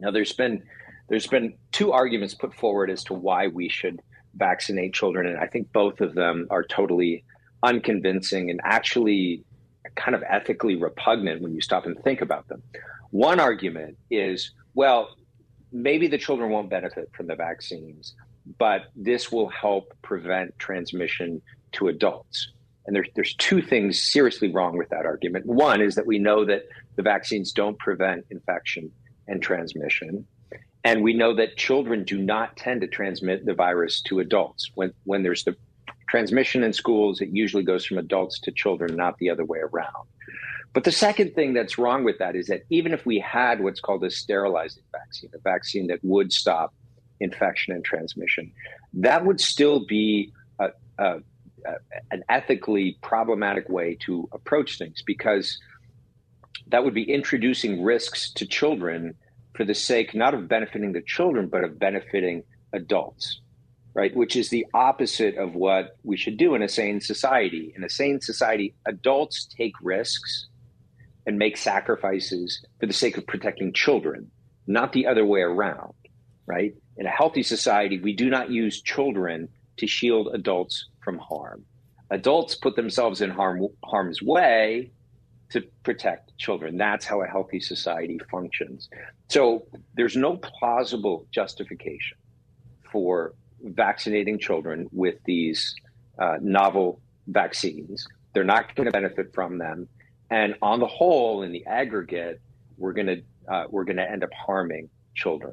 Now, 0.00 0.10
there's 0.10 0.32
been 0.32 0.62
there's 1.08 1.26
been 1.26 1.54
two 1.70 1.92
arguments 1.92 2.34
put 2.34 2.54
forward 2.54 2.90
as 2.90 3.04
to 3.04 3.14
why 3.14 3.48
we 3.48 3.68
should 3.68 4.00
vaccinate 4.34 4.94
children, 4.94 5.26
and 5.26 5.38
I 5.38 5.46
think 5.46 5.70
both 5.72 6.00
of 6.00 6.14
them 6.14 6.46
are 6.50 6.64
totally 6.64 7.24
unconvincing 7.62 8.50
and 8.50 8.60
actually 8.64 9.44
kind 9.96 10.14
of 10.14 10.22
ethically 10.28 10.76
repugnant 10.76 11.42
when 11.42 11.54
you 11.54 11.60
stop 11.60 11.86
and 11.86 12.02
think 12.02 12.20
about 12.20 12.48
them. 12.48 12.62
One 13.10 13.38
argument 13.38 13.96
is, 14.10 14.52
well, 14.74 15.14
maybe 15.70 16.06
the 16.06 16.18
children 16.18 16.50
won't 16.50 16.70
benefit 16.70 17.10
from 17.14 17.26
the 17.26 17.36
vaccines, 17.36 18.14
but 18.58 18.86
this 18.94 19.32
will 19.32 19.48
help 19.48 19.94
prevent 20.02 20.58
transmission 20.58 21.40
to 21.72 21.88
adults. 21.88 22.50
And 22.86 22.94
there's, 22.94 23.08
there's 23.14 23.34
two 23.36 23.62
things 23.62 24.02
seriously 24.02 24.52
wrong 24.52 24.76
with 24.76 24.90
that 24.90 25.06
argument. 25.06 25.46
One 25.46 25.80
is 25.80 25.94
that 25.94 26.06
we 26.06 26.18
know 26.18 26.44
that 26.44 26.64
the 26.96 27.02
vaccines 27.02 27.52
don't 27.52 27.78
prevent 27.78 28.26
infection 28.30 28.90
and 29.26 29.42
transmission. 29.42 30.26
And 30.84 31.02
we 31.02 31.14
know 31.14 31.34
that 31.34 31.56
children 31.56 32.04
do 32.04 32.18
not 32.18 32.56
tend 32.58 32.82
to 32.82 32.86
transmit 32.86 33.46
the 33.46 33.54
virus 33.54 34.02
to 34.02 34.20
adults. 34.20 34.70
When, 34.74 34.92
when 35.04 35.22
there's 35.22 35.44
the 35.44 35.56
transmission 36.08 36.62
in 36.62 36.74
schools, 36.74 37.22
it 37.22 37.30
usually 37.32 37.62
goes 37.62 37.86
from 37.86 37.96
adults 37.96 38.38
to 38.40 38.52
children, 38.52 38.94
not 38.94 39.16
the 39.16 39.30
other 39.30 39.46
way 39.46 39.60
around. 39.60 40.06
But 40.74 40.84
the 40.84 40.92
second 40.92 41.34
thing 41.34 41.54
that's 41.54 41.78
wrong 41.78 42.04
with 42.04 42.18
that 42.18 42.36
is 42.36 42.48
that 42.48 42.64
even 42.68 42.92
if 42.92 43.06
we 43.06 43.18
had 43.18 43.60
what's 43.60 43.80
called 43.80 44.04
a 44.04 44.10
sterilizing 44.10 44.82
vaccine, 44.92 45.30
a 45.32 45.38
vaccine 45.38 45.86
that 45.86 46.00
would 46.02 46.32
stop 46.32 46.74
infection 47.20 47.74
and 47.74 47.84
transmission. 47.84 48.52
That 48.94 49.24
would 49.24 49.40
still 49.40 49.84
be 49.86 50.32
a, 50.58 50.70
a, 50.98 51.16
a, 51.66 51.74
an 52.10 52.24
ethically 52.28 52.98
problematic 53.02 53.68
way 53.68 53.96
to 54.06 54.28
approach 54.32 54.78
things 54.78 55.02
because 55.04 55.58
that 56.68 56.84
would 56.84 56.94
be 56.94 57.10
introducing 57.10 57.82
risks 57.82 58.32
to 58.32 58.46
children 58.46 59.14
for 59.54 59.64
the 59.64 59.74
sake 59.74 60.14
not 60.14 60.34
of 60.34 60.48
benefiting 60.48 60.92
the 60.92 61.02
children, 61.02 61.48
but 61.48 61.64
of 61.64 61.78
benefiting 61.78 62.42
adults, 62.72 63.40
right? 63.94 64.14
Which 64.14 64.36
is 64.36 64.48
the 64.48 64.66
opposite 64.74 65.36
of 65.36 65.54
what 65.54 65.96
we 66.02 66.16
should 66.16 66.36
do 66.36 66.54
in 66.54 66.62
a 66.62 66.68
sane 66.68 67.00
society. 67.00 67.72
In 67.76 67.84
a 67.84 67.88
sane 67.88 68.20
society, 68.20 68.74
adults 68.86 69.46
take 69.46 69.74
risks 69.80 70.48
and 71.26 71.38
make 71.38 71.56
sacrifices 71.56 72.64
for 72.80 72.86
the 72.86 72.92
sake 72.92 73.16
of 73.16 73.26
protecting 73.26 73.72
children, 73.72 74.30
not 74.66 74.92
the 74.92 75.06
other 75.06 75.24
way 75.24 75.40
around, 75.40 75.94
right? 76.46 76.74
in 76.96 77.06
a 77.06 77.10
healthy 77.10 77.42
society, 77.42 77.98
we 77.98 78.12
do 78.12 78.30
not 78.30 78.50
use 78.50 78.80
children 78.80 79.48
to 79.76 79.86
shield 79.86 80.28
adults 80.32 80.86
from 81.02 81.18
harm. 81.18 81.64
Adults 82.10 82.54
put 82.54 82.76
themselves 82.76 83.20
in 83.20 83.30
harm, 83.30 83.66
harm's 83.84 84.22
way 84.22 84.90
to 85.50 85.62
protect 85.82 86.36
children. 86.38 86.76
That's 86.76 87.04
how 87.04 87.22
a 87.22 87.26
healthy 87.26 87.60
society 87.60 88.20
functions. 88.30 88.88
So 89.28 89.66
there's 89.94 90.16
no 90.16 90.36
plausible 90.36 91.26
justification 91.32 92.16
for 92.92 93.34
vaccinating 93.62 94.38
children 94.38 94.88
with 94.92 95.16
these 95.24 95.74
uh, 96.18 96.36
novel 96.40 97.00
vaccines. 97.26 98.06
They're 98.32 98.44
not 98.44 98.74
going 98.74 98.86
to 98.86 98.92
benefit 98.92 99.32
from 99.34 99.58
them, 99.58 99.88
and 100.30 100.54
on 100.60 100.80
the 100.80 100.86
whole, 100.86 101.42
in 101.42 101.52
the 101.52 101.64
aggregate, 101.66 102.40
we're 102.76 102.92
going 102.92 103.06
to 103.06 103.22
uh, 103.48 103.64
we're 103.70 103.84
going 103.84 103.96
to 103.96 104.10
end 104.10 104.24
up 104.24 104.30
harming 104.32 104.88
children. 105.14 105.52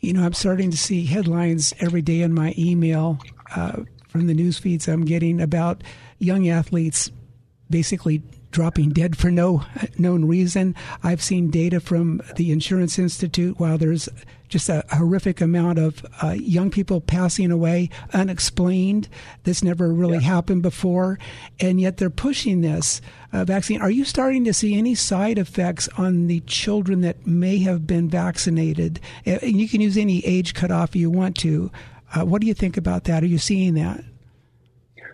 You 0.00 0.12
know, 0.12 0.24
I'm 0.24 0.32
starting 0.32 0.70
to 0.70 0.76
see 0.76 1.04
headlines 1.06 1.74
every 1.80 2.02
day 2.02 2.22
in 2.22 2.32
my 2.32 2.54
email 2.56 3.18
uh, 3.54 3.82
from 4.08 4.26
the 4.26 4.34
news 4.34 4.58
feeds 4.58 4.88
I'm 4.88 5.04
getting 5.04 5.40
about 5.40 5.82
young 6.18 6.48
athletes 6.48 7.10
basically 7.68 8.22
dropping 8.50 8.90
dead 8.90 9.16
for 9.16 9.30
no 9.30 9.64
known 9.96 10.24
reason. 10.24 10.74
I've 11.02 11.22
seen 11.22 11.50
data 11.50 11.80
from 11.80 12.20
the 12.36 12.50
Insurance 12.50 12.98
Institute 12.98 13.58
while 13.60 13.78
there's 13.78 14.08
just 14.50 14.68
a 14.68 14.84
horrific 14.90 15.40
amount 15.40 15.78
of 15.78 16.04
uh, 16.22 16.30
young 16.32 16.70
people 16.70 17.00
passing 17.00 17.50
away 17.50 17.88
unexplained. 18.12 19.08
This 19.44 19.62
never 19.62 19.92
really 19.92 20.14
yeah. 20.14 20.22
happened 20.22 20.62
before, 20.62 21.18
and 21.60 21.80
yet 21.80 21.96
they're 21.96 22.10
pushing 22.10 22.60
this 22.60 23.00
uh, 23.32 23.44
vaccine. 23.44 23.80
Are 23.80 23.90
you 23.90 24.04
starting 24.04 24.44
to 24.44 24.52
see 24.52 24.76
any 24.76 24.94
side 24.94 25.38
effects 25.38 25.88
on 25.96 26.26
the 26.26 26.40
children 26.40 27.00
that 27.02 27.26
may 27.26 27.58
have 27.58 27.86
been 27.86 28.10
vaccinated? 28.10 29.00
And 29.24 29.58
you 29.58 29.68
can 29.68 29.80
use 29.80 29.96
any 29.96 30.24
age 30.26 30.52
cutoff 30.52 30.96
you 30.96 31.10
want 31.10 31.36
to. 31.38 31.70
Uh, 32.12 32.24
what 32.24 32.40
do 32.40 32.48
you 32.48 32.54
think 32.54 32.76
about 32.76 33.04
that? 33.04 33.22
Are 33.22 33.28
you 33.28 33.38
seeing 33.38 33.74
that? 33.74 34.04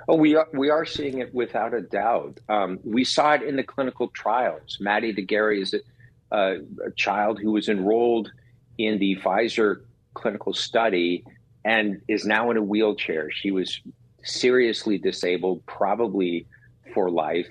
Oh, 0.09 0.17
we 0.17 0.35
are 0.37 0.49
we 0.53 0.71
are 0.71 0.87
seeing 0.87 1.19
it 1.19 1.35
without 1.35 1.75
a 1.75 1.83
doubt. 1.83 2.39
Um, 2.49 2.79
we 2.85 3.05
saw 3.05 3.35
it 3.35 3.43
in 3.43 3.57
the 3.57 3.65
clinical 3.65 4.09
trials. 4.09 4.79
Maddie 4.81 5.13
de 5.13 5.23
Garay 5.23 5.61
is 5.61 5.75
a, 5.75 6.35
uh, 6.35 6.59
a 6.87 6.91
child 6.93 7.41
who 7.41 7.53
was 7.53 7.69
enrolled 7.69 8.31
in 8.79 8.99
the 8.99 9.17
Pfizer 9.17 9.83
clinical 10.15 10.55
study 10.55 11.25
and 11.65 12.01
is 12.09 12.25
now 12.25 12.51
in 12.51 12.57
a 12.57 12.63
wheelchair. 12.63 13.31
She 13.31 13.51
was 13.51 13.81
seriously 14.23 14.99
disabled, 14.99 15.65
probably 15.67 16.47
for 16.95 17.11
life. 17.11 17.49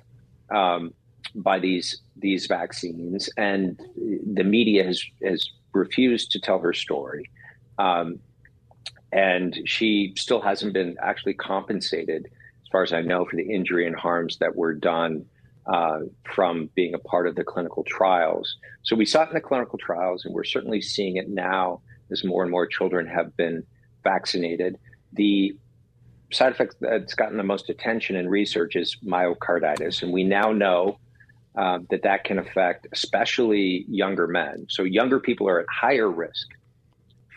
Um, 0.49 0.93
by 1.33 1.59
these 1.59 2.01
these 2.15 2.47
vaccines, 2.47 3.29
and 3.37 3.79
the 4.33 4.43
media 4.43 4.83
has 4.83 5.03
has 5.23 5.49
refused 5.73 6.31
to 6.31 6.39
tell 6.39 6.59
her 6.59 6.73
story. 6.73 7.29
Um, 7.77 8.19
and 9.11 9.57
she 9.65 10.13
still 10.17 10.41
hasn't 10.41 10.73
been 10.73 10.97
actually 11.01 11.33
compensated, 11.33 12.25
as 12.25 12.67
far 12.71 12.83
as 12.83 12.93
I 12.93 13.01
know, 13.01 13.25
for 13.25 13.35
the 13.35 13.43
injury 13.43 13.85
and 13.87 13.95
harms 13.95 14.37
that 14.37 14.55
were 14.55 14.73
done 14.73 15.25
uh, 15.67 15.99
from 16.23 16.69
being 16.75 16.93
a 16.93 16.99
part 16.99 17.27
of 17.27 17.35
the 17.35 17.43
clinical 17.43 17.83
trials. 17.83 18.57
So 18.83 18.95
we 18.95 19.05
saw 19.05 19.23
it 19.23 19.29
in 19.29 19.33
the 19.33 19.41
clinical 19.41 19.79
trials, 19.79 20.25
and 20.25 20.33
we're 20.33 20.43
certainly 20.43 20.81
seeing 20.81 21.17
it 21.17 21.29
now 21.29 21.81
as 22.11 22.23
more 22.23 22.43
and 22.43 22.51
more 22.51 22.67
children 22.67 23.07
have 23.07 23.35
been 23.35 23.63
vaccinated. 24.03 24.77
The 25.13 25.55
side 26.31 26.51
effect 26.51 26.75
that's 26.79 27.15
gotten 27.15 27.37
the 27.37 27.43
most 27.43 27.69
attention 27.69 28.15
in 28.15 28.29
research 28.29 28.75
is 28.75 28.97
myocarditis, 29.03 30.03
and 30.03 30.11
we 30.11 30.23
now 30.23 30.51
know 30.51 30.99
uh, 31.55 31.79
that 31.89 32.03
that 32.03 32.25
can 32.25 32.37
affect 32.37 32.87
especially 32.91 33.85
younger 33.87 34.27
men. 34.27 34.67
So 34.69 34.83
younger 34.83 35.19
people 35.19 35.47
are 35.47 35.61
at 35.61 35.67
higher 35.69 36.09
risk 36.11 36.49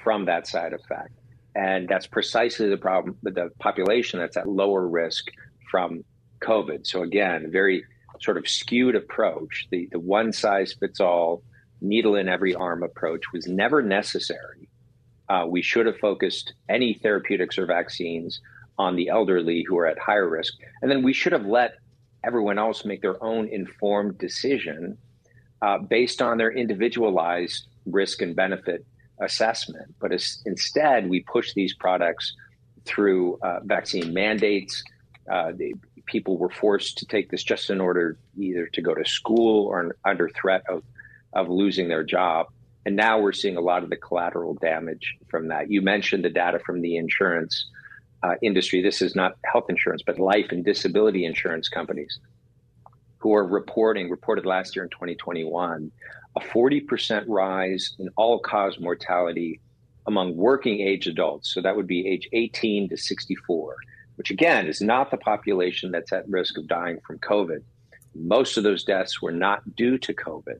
from 0.02 0.26
that 0.26 0.46
side 0.46 0.72
effect, 0.72 1.12
and 1.54 1.88
that's 1.88 2.06
precisely 2.06 2.68
the 2.68 2.76
problem 2.76 3.16
with 3.22 3.36
the 3.36 3.50
population 3.58 4.18
that's 4.18 4.36
at 4.36 4.48
lower 4.48 4.86
risk 4.86 5.28
from 5.70 6.04
COVID. 6.40 6.86
So 6.86 7.02
again, 7.02 7.50
very 7.50 7.84
sort 8.20 8.36
of 8.36 8.48
skewed 8.48 8.94
approach. 8.94 9.66
The 9.70 9.88
the 9.90 9.98
one 9.98 10.32
size 10.32 10.74
fits 10.78 11.00
all, 11.00 11.42
needle 11.80 12.16
in 12.16 12.28
every 12.28 12.54
arm 12.54 12.82
approach 12.82 13.24
was 13.32 13.46
never 13.46 13.82
necessary. 13.82 14.68
Uh, 15.28 15.44
we 15.46 15.62
should 15.62 15.86
have 15.86 15.98
focused 15.98 16.54
any 16.68 16.94
therapeutics 16.94 17.58
or 17.58 17.66
vaccines 17.66 18.40
on 18.78 18.96
the 18.96 19.08
elderly 19.08 19.64
who 19.66 19.76
are 19.78 19.86
at 19.86 19.98
higher 19.98 20.28
risk. 20.28 20.54
And 20.80 20.90
then 20.90 21.02
we 21.02 21.12
should 21.12 21.32
have 21.32 21.46
let 21.46 21.74
everyone 22.24 22.58
else 22.58 22.84
make 22.84 23.02
their 23.02 23.22
own 23.22 23.48
informed 23.48 24.18
decision 24.18 24.96
uh, 25.60 25.78
based 25.78 26.22
on 26.22 26.38
their 26.38 26.50
individualized 26.50 27.66
risk 27.86 28.22
and 28.22 28.34
benefit 28.34 28.86
assessment. 29.20 29.94
But 30.00 30.12
as, 30.12 30.42
instead, 30.46 31.08
we 31.08 31.20
push 31.20 31.52
these 31.54 31.74
products 31.74 32.34
through 32.84 33.38
uh, 33.42 33.60
vaccine 33.64 34.14
mandates. 34.14 34.82
Uh, 35.30 35.52
people 36.08 36.36
were 36.36 36.50
forced 36.50 36.98
to 36.98 37.06
take 37.06 37.30
this 37.30 37.42
just 37.42 37.70
in 37.70 37.80
order 37.80 38.18
either 38.36 38.66
to 38.66 38.82
go 38.82 38.94
to 38.94 39.04
school 39.04 39.66
or 39.66 39.94
under 40.04 40.28
threat 40.30 40.62
of, 40.68 40.82
of 41.32 41.48
losing 41.48 41.88
their 41.88 42.02
job. 42.02 42.46
And 42.84 42.96
now 42.96 43.20
we're 43.20 43.32
seeing 43.32 43.56
a 43.56 43.60
lot 43.60 43.82
of 43.82 43.90
the 43.90 43.96
collateral 43.96 44.54
damage 44.54 45.16
from 45.28 45.48
that. 45.48 45.70
You 45.70 45.82
mentioned 45.82 46.24
the 46.24 46.30
data 46.30 46.58
from 46.58 46.80
the 46.80 46.96
insurance 46.96 47.66
uh, 48.22 48.34
industry. 48.42 48.82
This 48.82 49.02
is 49.02 49.14
not 49.14 49.36
health 49.44 49.66
insurance, 49.68 50.02
but 50.04 50.18
life 50.18 50.46
and 50.50 50.64
disability 50.64 51.24
insurance 51.24 51.68
companies 51.68 52.18
who 53.18 53.34
are 53.34 53.44
reporting, 53.44 54.08
reported 54.08 54.46
last 54.46 54.74
year 54.74 54.84
in 54.84 54.90
2021, 54.90 55.90
a 56.36 56.40
40% 56.40 57.24
rise 57.28 57.94
in 57.98 58.08
all 58.16 58.38
cause 58.38 58.78
mortality 58.80 59.60
among 60.06 60.36
working 60.36 60.80
age 60.80 61.06
adults. 61.06 61.52
So 61.52 61.60
that 61.60 61.76
would 61.76 61.86
be 61.86 62.06
age 62.08 62.28
18 62.32 62.88
to 62.88 62.96
64, 62.96 63.76
which 64.18 64.32
again 64.32 64.66
is 64.66 64.80
not 64.80 65.12
the 65.12 65.16
population 65.16 65.92
that's 65.92 66.12
at 66.12 66.28
risk 66.28 66.58
of 66.58 66.66
dying 66.66 66.98
from 67.06 67.20
COVID. 67.20 67.62
Most 68.16 68.56
of 68.56 68.64
those 68.64 68.82
deaths 68.82 69.22
were 69.22 69.30
not 69.30 69.76
due 69.76 69.96
to 69.98 70.12
COVID. 70.12 70.58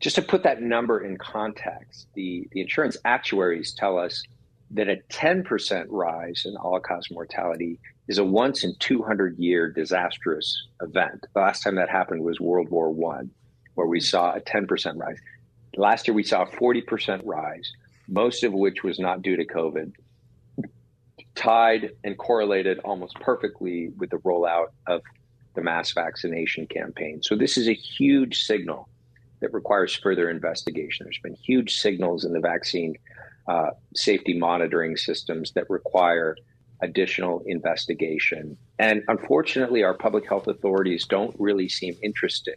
Just 0.00 0.16
to 0.16 0.22
put 0.22 0.42
that 0.44 0.62
number 0.62 1.04
in 1.04 1.18
context, 1.18 2.08
the, 2.14 2.48
the 2.52 2.62
insurance 2.62 2.96
actuaries 3.04 3.74
tell 3.74 3.98
us 3.98 4.22
that 4.70 4.88
a 4.88 4.96
10% 5.10 5.84
rise 5.90 6.46
in 6.46 6.56
all 6.56 6.80
cause 6.80 7.06
mortality 7.10 7.78
is 8.08 8.16
a 8.16 8.24
once 8.24 8.64
in 8.64 8.74
200 8.78 9.38
year 9.38 9.70
disastrous 9.70 10.66
event. 10.80 11.26
The 11.34 11.40
last 11.40 11.62
time 11.62 11.74
that 11.74 11.90
happened 11.90 12.22
was 12.24 12.40
World 12.40 12.70
War 12.70 12.90
One, 12.90 13.30
where 13.74 13.86
we 13.86 14.00
saw 14.00 14.32
a 14.32 14.40
10% 14.40 14.96
rise. 14.96 15.18
Last 15.76 16.08
year, 16.08 16.14
we 16.14 16.22
saw 16.22 16.44
a 16.44 16.46
40% 16.46 17.20
rise, 17.26 17.70
most 18.08 18.42
of 18.42 18.54
which 18.54 18.82
was 18.82 18.98
not 18.98 19.20
due 19.20 19.36
to 19.36 19.44
COVID, 19.44 19.92
tied 21.34 21.90
and 22.04 22.16
correlated 22.16 22.78
almost 22.80 23.14
perfectly 23.20 23.88
with 23.98 24.10
the 24.10 24.18
rollout 24.18 24.68
of 24.86 25.02
the 25.54 25.62
mass 25.62 25.92
vaccination 25.92 26.66
campaign. 26.66 27.22
So, 27.22 27.36
this 27.36 27.56
is 27.56 27.68
a 27.68 27.74
huge 27.74 28.42
signal 28.42 28.88
that 29.40 29.52
requires 29.52 29.94
further 29.94 30.30
investigation. 30.30 31.04
There's 31.04 31.18
been 31.18 31.34
huge 31.34 31.76
signals 31.76 32.24
in 32.24 32.32
the 32.32 32.40
vaccine 32.40 32.96
uh, 33.46 33.70
safety 33.94 34.38
monitoring 34.38 34.96
systems 34.96 35.52
that 35.52 35.68
require 35.68 36.36
additional 36.80 37.42
investigation. 37.46 38.56
And 38.78 39.02
unfortunately, 39.08 39.82
our 39.82 39.94
public 39.94 40.26
health 40.28 40.46
authorities 40.48 41.06
don't 41.06 41.34
really 41.38 41.68
seem 41.68 41.96
interested 42.02 42.56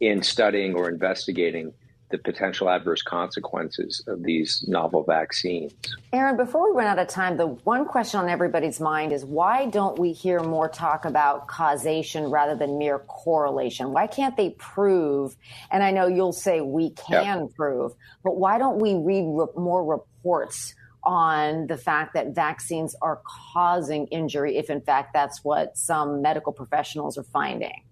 in 0.00 0.22
studying 0.22 0.74
or 0.74 0.88
investigating 0.88 1.72
the 2.10 2.18
potential 2.18 2.68
adverse 2.68 3.02
consequences 3.02 4.02
of 4.06 4.22
these 4.22 4.64
novel 4.66 5.04
vaccines. 5.04 5.72
Aaron, 6.12 6.36
before 6.36 6.70
we 6.70 6.78
run 6.78 6.86
out 6.86 6.98
of 6.98 7.08
time, 7.08 7.36
the 7.36 7.46
one 7.46 7.84
question 7.84 8.20
on 8.20 8.28
everybody's 8.28 8.80
mind 8.80 9.12
is 9.12 9.24
why 9.24 9.66
don't 9.66 9.98
we 9.98 10.12
hear 10.12 10.40
more 10.40 10.68
talk 10.68 11.04
about 11.04 11.46
causation 11.46 12.24
rather 12.24 12.56
than 12.56 12.78
mere 12.78 12.98
correlation? 12.98 13.92
Why 13.92 14.06
can't 14.06 14.36
they 14.36 14.50
prove? 14.50 15.36
And 15.70 15.82
I 15.82 15.90
know 15.92 16.06
you'll 16.06 16.32
say 16.32 16.60
we 16.60 16.90
can 16.90 17.40
yep. 17.42 17.54
prove, 17.54 17.92
but 18.24 18.36
why 18.36 18.58
don't 18.58 18.78
we 18.78 18.94
read 18.94 19.24
re- 19.26 19.46
more 19.56 19.84
reports? 19.84 20.74
on 21.02 21.66
the 21.66 21.78
fact 21.78 22.12
that 22.12 22.34
vaccines 22.34 22.94
are 23.00 23.22
causing 23.24 24.06
injury 24.08 24.58
if 24.58 24.68
in 24.68 24.82
fact 24.82 25.14
that's 25.14 25.42
what 25.42 25.74
some 25.74 26.20
medical 26.20 26.52
professionals 26.52 27.16
are 27.16 27.22
finding 27.22 27.82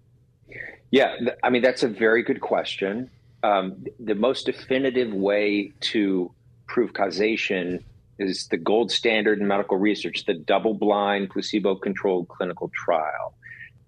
yeah 0.91 1.15
i 1.41 1.49
mean 1.49 1.63
that's 1.63 1.81
a 1.81 1.87
very 1.87 2.21
good 2.21 2.39
question 2.39 3.09
um, 3.43 3.83
the 3.99 4.15
most 4.15 4.45
definitive 4.45 5.13
way 5.13 5.71
to 5.81 6.31
prove 6.67 6.93
causation 6.93 7.83
is 8.17 8.47
the 8.47 8.57
gold 8.57 8.91
standard 8.91 9.39
in 9.39 9.47
medical 9.47 9.77
research, 9.77 10.25
the 10.25 10.33
double 10.33 10.73
blind, 10.73 11.29
placebo 11.29 11.75
controlled 11.75 12.27
clinical 12.27 12.69
trial. 12.73 13.33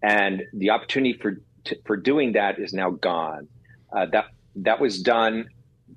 And 0.01 0.43
the 0.53 0.69
opportunity 0.69 1.13
for, 1.13 1.41
for 1.85 1.97
doing 1.97 2.33
that 2.33 2.59
is 2.59 2.73
now 2.73 2.91
gone. 2.91 3.47
Uh, 3.91 4.05
that, 4.07 4.25
that 4.55 4.79
was 4.79 5.01
done 5.01 5.47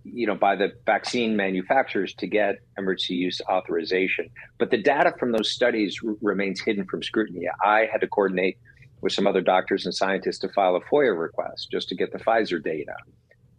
you 0.03 0.27
know, 0.27 0.35
by 0.35 0.57
the 0.57 0.73
vaccine 0.85 1.37
manufacturers 1.37 2.15
to 2.15 2.27
get 2.27 2.59
emergency 2.77 3.15
use 3.15 3.41
authorization. 3.49 4.29
But 4.59 4.71
the 4.71 4.79
data 4.79 5.15
from 5.19 5.33
those 5.33 5.51
studies 5.51 6.01
r- 6.05 6.15
remains 6.21 6.61
hidden 6.61 6.85
from 6.87 7.03
scrutiny. 7.03 7.47
I 7.65 7.89
had 7.91 8.01
to 8.01 8.09
coordinate 8.09 8.59
with 9.01 9.13
some 9.13 9.27
other 9.27 9.41
doctors 9.41 9.85
and 9.85 9.95
scientists 9.95 10.39
to 10.41 10.49
file 10.49 10.77
a 10.77 10.81
FOIA 10.81 11.19
request 11.19 11.71
just 11.71 11.89
to 11.91 11.95
get 11.95 12.13
the 12.13 12.19
Pfizer 12.19 12.63
data. 12.63 12.95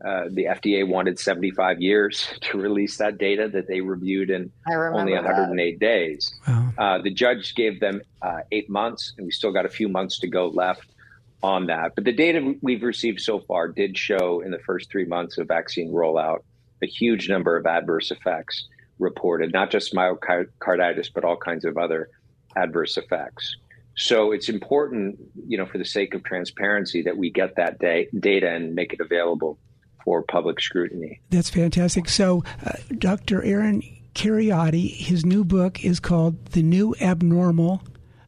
Uh, 0.03 0.25
the 0.29 0.45
FDA 0.45 0.87
wanted 0.87 1.17
75 1.17 1.81
years 1.81 2.27
to 2.41 2.57
release 2.57 2.97
that 2.97 3.17
data 3.17 3.47
that 3.47 3.67
they 3.67 3.79
reviewed 3.79 4.29
in 4.29 4.51
only 4.67 5.13
108 5.13 5.79
that. 5.79 5.85
days. 5.85 6.33
Wow. 6.47 6.73
Uh, 6.77 7.01
the 7.01 7.11
judge 7.11 7.55
gave 7.55 7.79
them 7.79 8.01
uh, 8.21 8.39
eight 8.51 8.69
months, 8.69 9.13
and 9.17 9.25
we 9.25 9.31
still 9.31 9.53
got 9.53 9.65
a 9.65 9.69
few 9.69 9.87
months 9.87 10.19
to 10.19 10.27
go 10.27 10.47
left 10.47 10.89
on 11.41 11.67
that. 11.67 11.95
But 11.95 12.03
the 12.03 12.11
data 12.11 12.55
we've 12.61 12.83
received 12.83 13.21
so 13.21 13.39
far 13.39 13.69
did 13.69 13.97
show 13.97 14.41
in 14.41 14.51
the 14.51 14.59
first 14.59 14.91
three 14.91 15.05
months 15.05 15.37
of 15.37 15.47
vaccine 15.47 15.91
rollout 15.91 16.39
a 16.83 16.87
huge 16.87 17.29
number 17.29 17.55
of 17.55 17.65
adverse 17.65 18.11
effects 18.11 18.67
reported, 18.99 19.53
not 19.53 19.71
just 19.71 19.93
myocarditis, 19.93 21.09
but 21.13 21.23
all 21.23 21.37
kinds 21.37 21.65
of 21.65 21.77
other 21.77 22.09
adverse 22.55 22.97
effects. 22.97 23.55
So 23.97 24.31
it's 24.31 24.49
important, 24.49 25.19
you 25.47 25.57
know, 25.57 25.65
for 25.65 25.77
the 25.77 25.85
sake 25.85 26.13
of 26.13 26.23
transparency, 26.23 27.01
that 27.03 27.17
we 27.17 27.29
get 27.29 27.55
that 27.55 27.79
da- 27.79 28.09
data 28.19 28.49
and 28.49 28.75
make 28.75 28.93
it 28.93 28.99
available 28.99 29.57
for 30.05 30.21
public 30.21 30.61
scrutiny. 30.61 31.19
That's 31.31 31.49
fantastic. 31.49 32.07
So, 32.07 32.43
uh, 32.65 32.73
Dr. 32.97 33.43
Aaron 33.43 33.81
Kheriaty, 34.13 34.95
his 34.95 35.25
new 35.25 35.43
book 35.43 35.83
is 35.83 35.99
called 35.99 36.45
The 36.51 36.63
New 36.63 36.95
Abnormal 37.01 37.81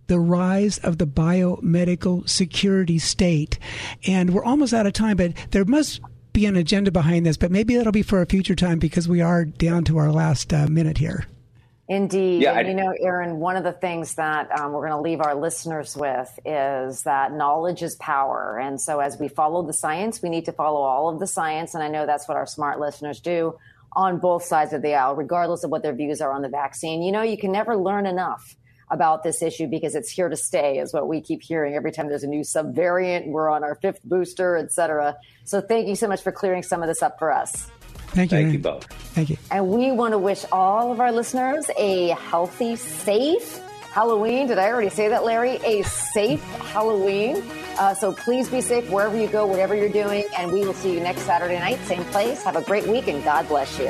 the 0.08 0.20
rise 0.20 0.78
of 0.80 0.98
the 0.98 1.06
biomedical 1.06 2.28
security 2.28 2.98
state. 2.98 3.60
And 4.08 4.34
we're 4.34 4.44
almost 4.44 4.74
out 4.74 4.88
of 4.88 4.94
time, 4.94 5.18
but 5.18 5.34
there 5.52 5.66
must 5.66 6.02
be 6.34 6.46
an 6.46 6.56
agenda 6.56 6.92
behind 6.92 7.26
this, 7.26 7.38
but 7.38 7.52
maybe 7.52 7.76
that'll 7.76 7.92
be 7.92 8.04
for 8.04 8.22
a 8.22 8.26
future 8.26 8.56
time 8.56 8.80
because 8.80 9.08
we 9.08 9.22
are 9.22 9.46
down 9.46 9.84
to 9.86 9.98
our 9.98 10.12
last 10.12 10.54
uh, 10.54 10.68
minute 10.68 10.98
here. 10.98 11.26
Indeed. 11.90 12.42
Yeah, 12.42 12.60
and, 12.60 12.68
you 12.68 12.74
know, 12.74 12.94
Aaron, 13.00 13.40
one 13.40 13.56
of 13.56 13.64
the 13.64 13.72
things 13.72 14.16
that 14.16 14.52
um, 14.60 14.74
we're 14.74 14.88
going 14.88 14.98
to 14.98 15.02
leave 15.02 15.22
our 15.22 15.36
listeners 15.36 15.96
with 15.96 16.38
is 16.46 17.04
that 17.04 17.32
knowledge 17.32 17.82
is 17.82 17.96
power. 17.96 18.60
And 18.60 18.80
so 18.80 19.00
as 19.00 19.18
we 19.18 19.30
follow 19.30 19.66
the 19.66 19.72
science, 19.72 20.22
we 20.22 20.28
need 20.28 20.46
to 20.46 20.52
follow 20.52 20.82
all 20.82 21.08
of 21.08 21.20
the 21.20 21.28
science. 21.28 21.76
And 21.76 21.82
I 21.82 21.88
know 21.88 22.06
that's 22.06 22.28
what 22.28 22.36
our 22.36 22.46
smart 22.46 22.82
listeners 22.82 23.22
do 23.22 23.58
on 23.94 24.20
both 24.20 24.44
sides 24.44 24.74
of 24.74 24.82
the 24.82 24.96
aisle, 24.96 25.16
regardless 25.16 25.64
of 25.64 25.72
what 25.72 25.82
their 25.82 25.94
views 25.94 26.20
are 26.20 26.34
on 26.34 26.42
the 26.42 26.50
vaccine. 26.50 27.02
You 27.02 27.14
know, 27.14 27.22
you 27.22 27.38
can 27.38 27.54
never 27.54 27.78
learn 27.78 28.06
enough 28.06 28.58
about 28.92 29.24
this 29.24 29.42
issue 29.42 29.68
because 29.68 29.96
it's 29.96 30.10
here 30.10 30.30
to 30.30 30.36
stay 30.36 30.80
is 30.80 30.94
what 30.94 31.08
we 31.08 31.22
keep 31.22 31.42
hearing 31.42 31.74
every 31.76 31.92
time 31.92 32.10
there's 32.10 32.24
a 32.24 32.28
new 32.28 32.42
subvariant. 32.42 33.28
We're 33.28 33.50
on 33.50 33.64
our 33.64 33.76
fifth 33.76 34.04
booster, 34.04 34.58
et 34.58 34.72
cetera. 34.72 35.16
So 35.46 35.62
thank 35.62 35.88
you 35.88 35.96
so 35.96 36.08
much 36.08 36.22
for 36.22 36.32
clearing 36.32 36.64
some 36.64 36.82
of 36.82 36.88
this 36.88 37.02
up 37.02 37.18
for 37.18 37.32
us. 37.32 37.70
Thank 38.08 38.32
you. 38.32 38.38
Thank 38.38 38.54
you 38.54 38.60
both. 38.60 38.86
Thank 39.14 39.30
you. 39.30 39.38
And 39.52 39.68
we 39.70 39.92
want 39.92 40.14
to 40.14 40.18
wish 40.18 40.46
all 40.52 40.92
of 40.92 41.00
our 41.00 41.12
listeners 41.12 41.70
a 41.78 42.10
healthy, 42.10 42.76
safe, 42.76 43.60
Halloween. 43.92 44.48
Did 44.48 44.60
I 44.60 44.70
already 44.70 44.90
say 44.90 45.10
that, 45.10 45.24
Larry? 45.24 45.58
A 45.64 45.84
safe 45.84 46.44
Halloween. 46.72 47.44
Uh, 47.80 47.94
so 47.94 48.12
please 48.12 48.50
be 48.50 48.62
safe 48.62 48.90
wherever 48.90 49.18
you 49.18 49.28
go, 49.28 49.46
whatever 49.46 49.76
you're 49.76 49.90
doing. 49.90 50.24
And 50.38 50.52
we 50.52 50.62
will 50.62 50.74
see 50.74 50.94
you 50.94 51.00
next 51.00 51.22
Saturday 51.22 51.60
night, 51.60 51.80
same 51.86 52.04
place. 52.06 52.44
Have 52.44 52.56
a 52.56 52.62
great 52.62 52.88
week 52.88 53.08
and 53.08 53.24
God 53.24 53.48
bless 53.48 53.78
you. 53.80 53.90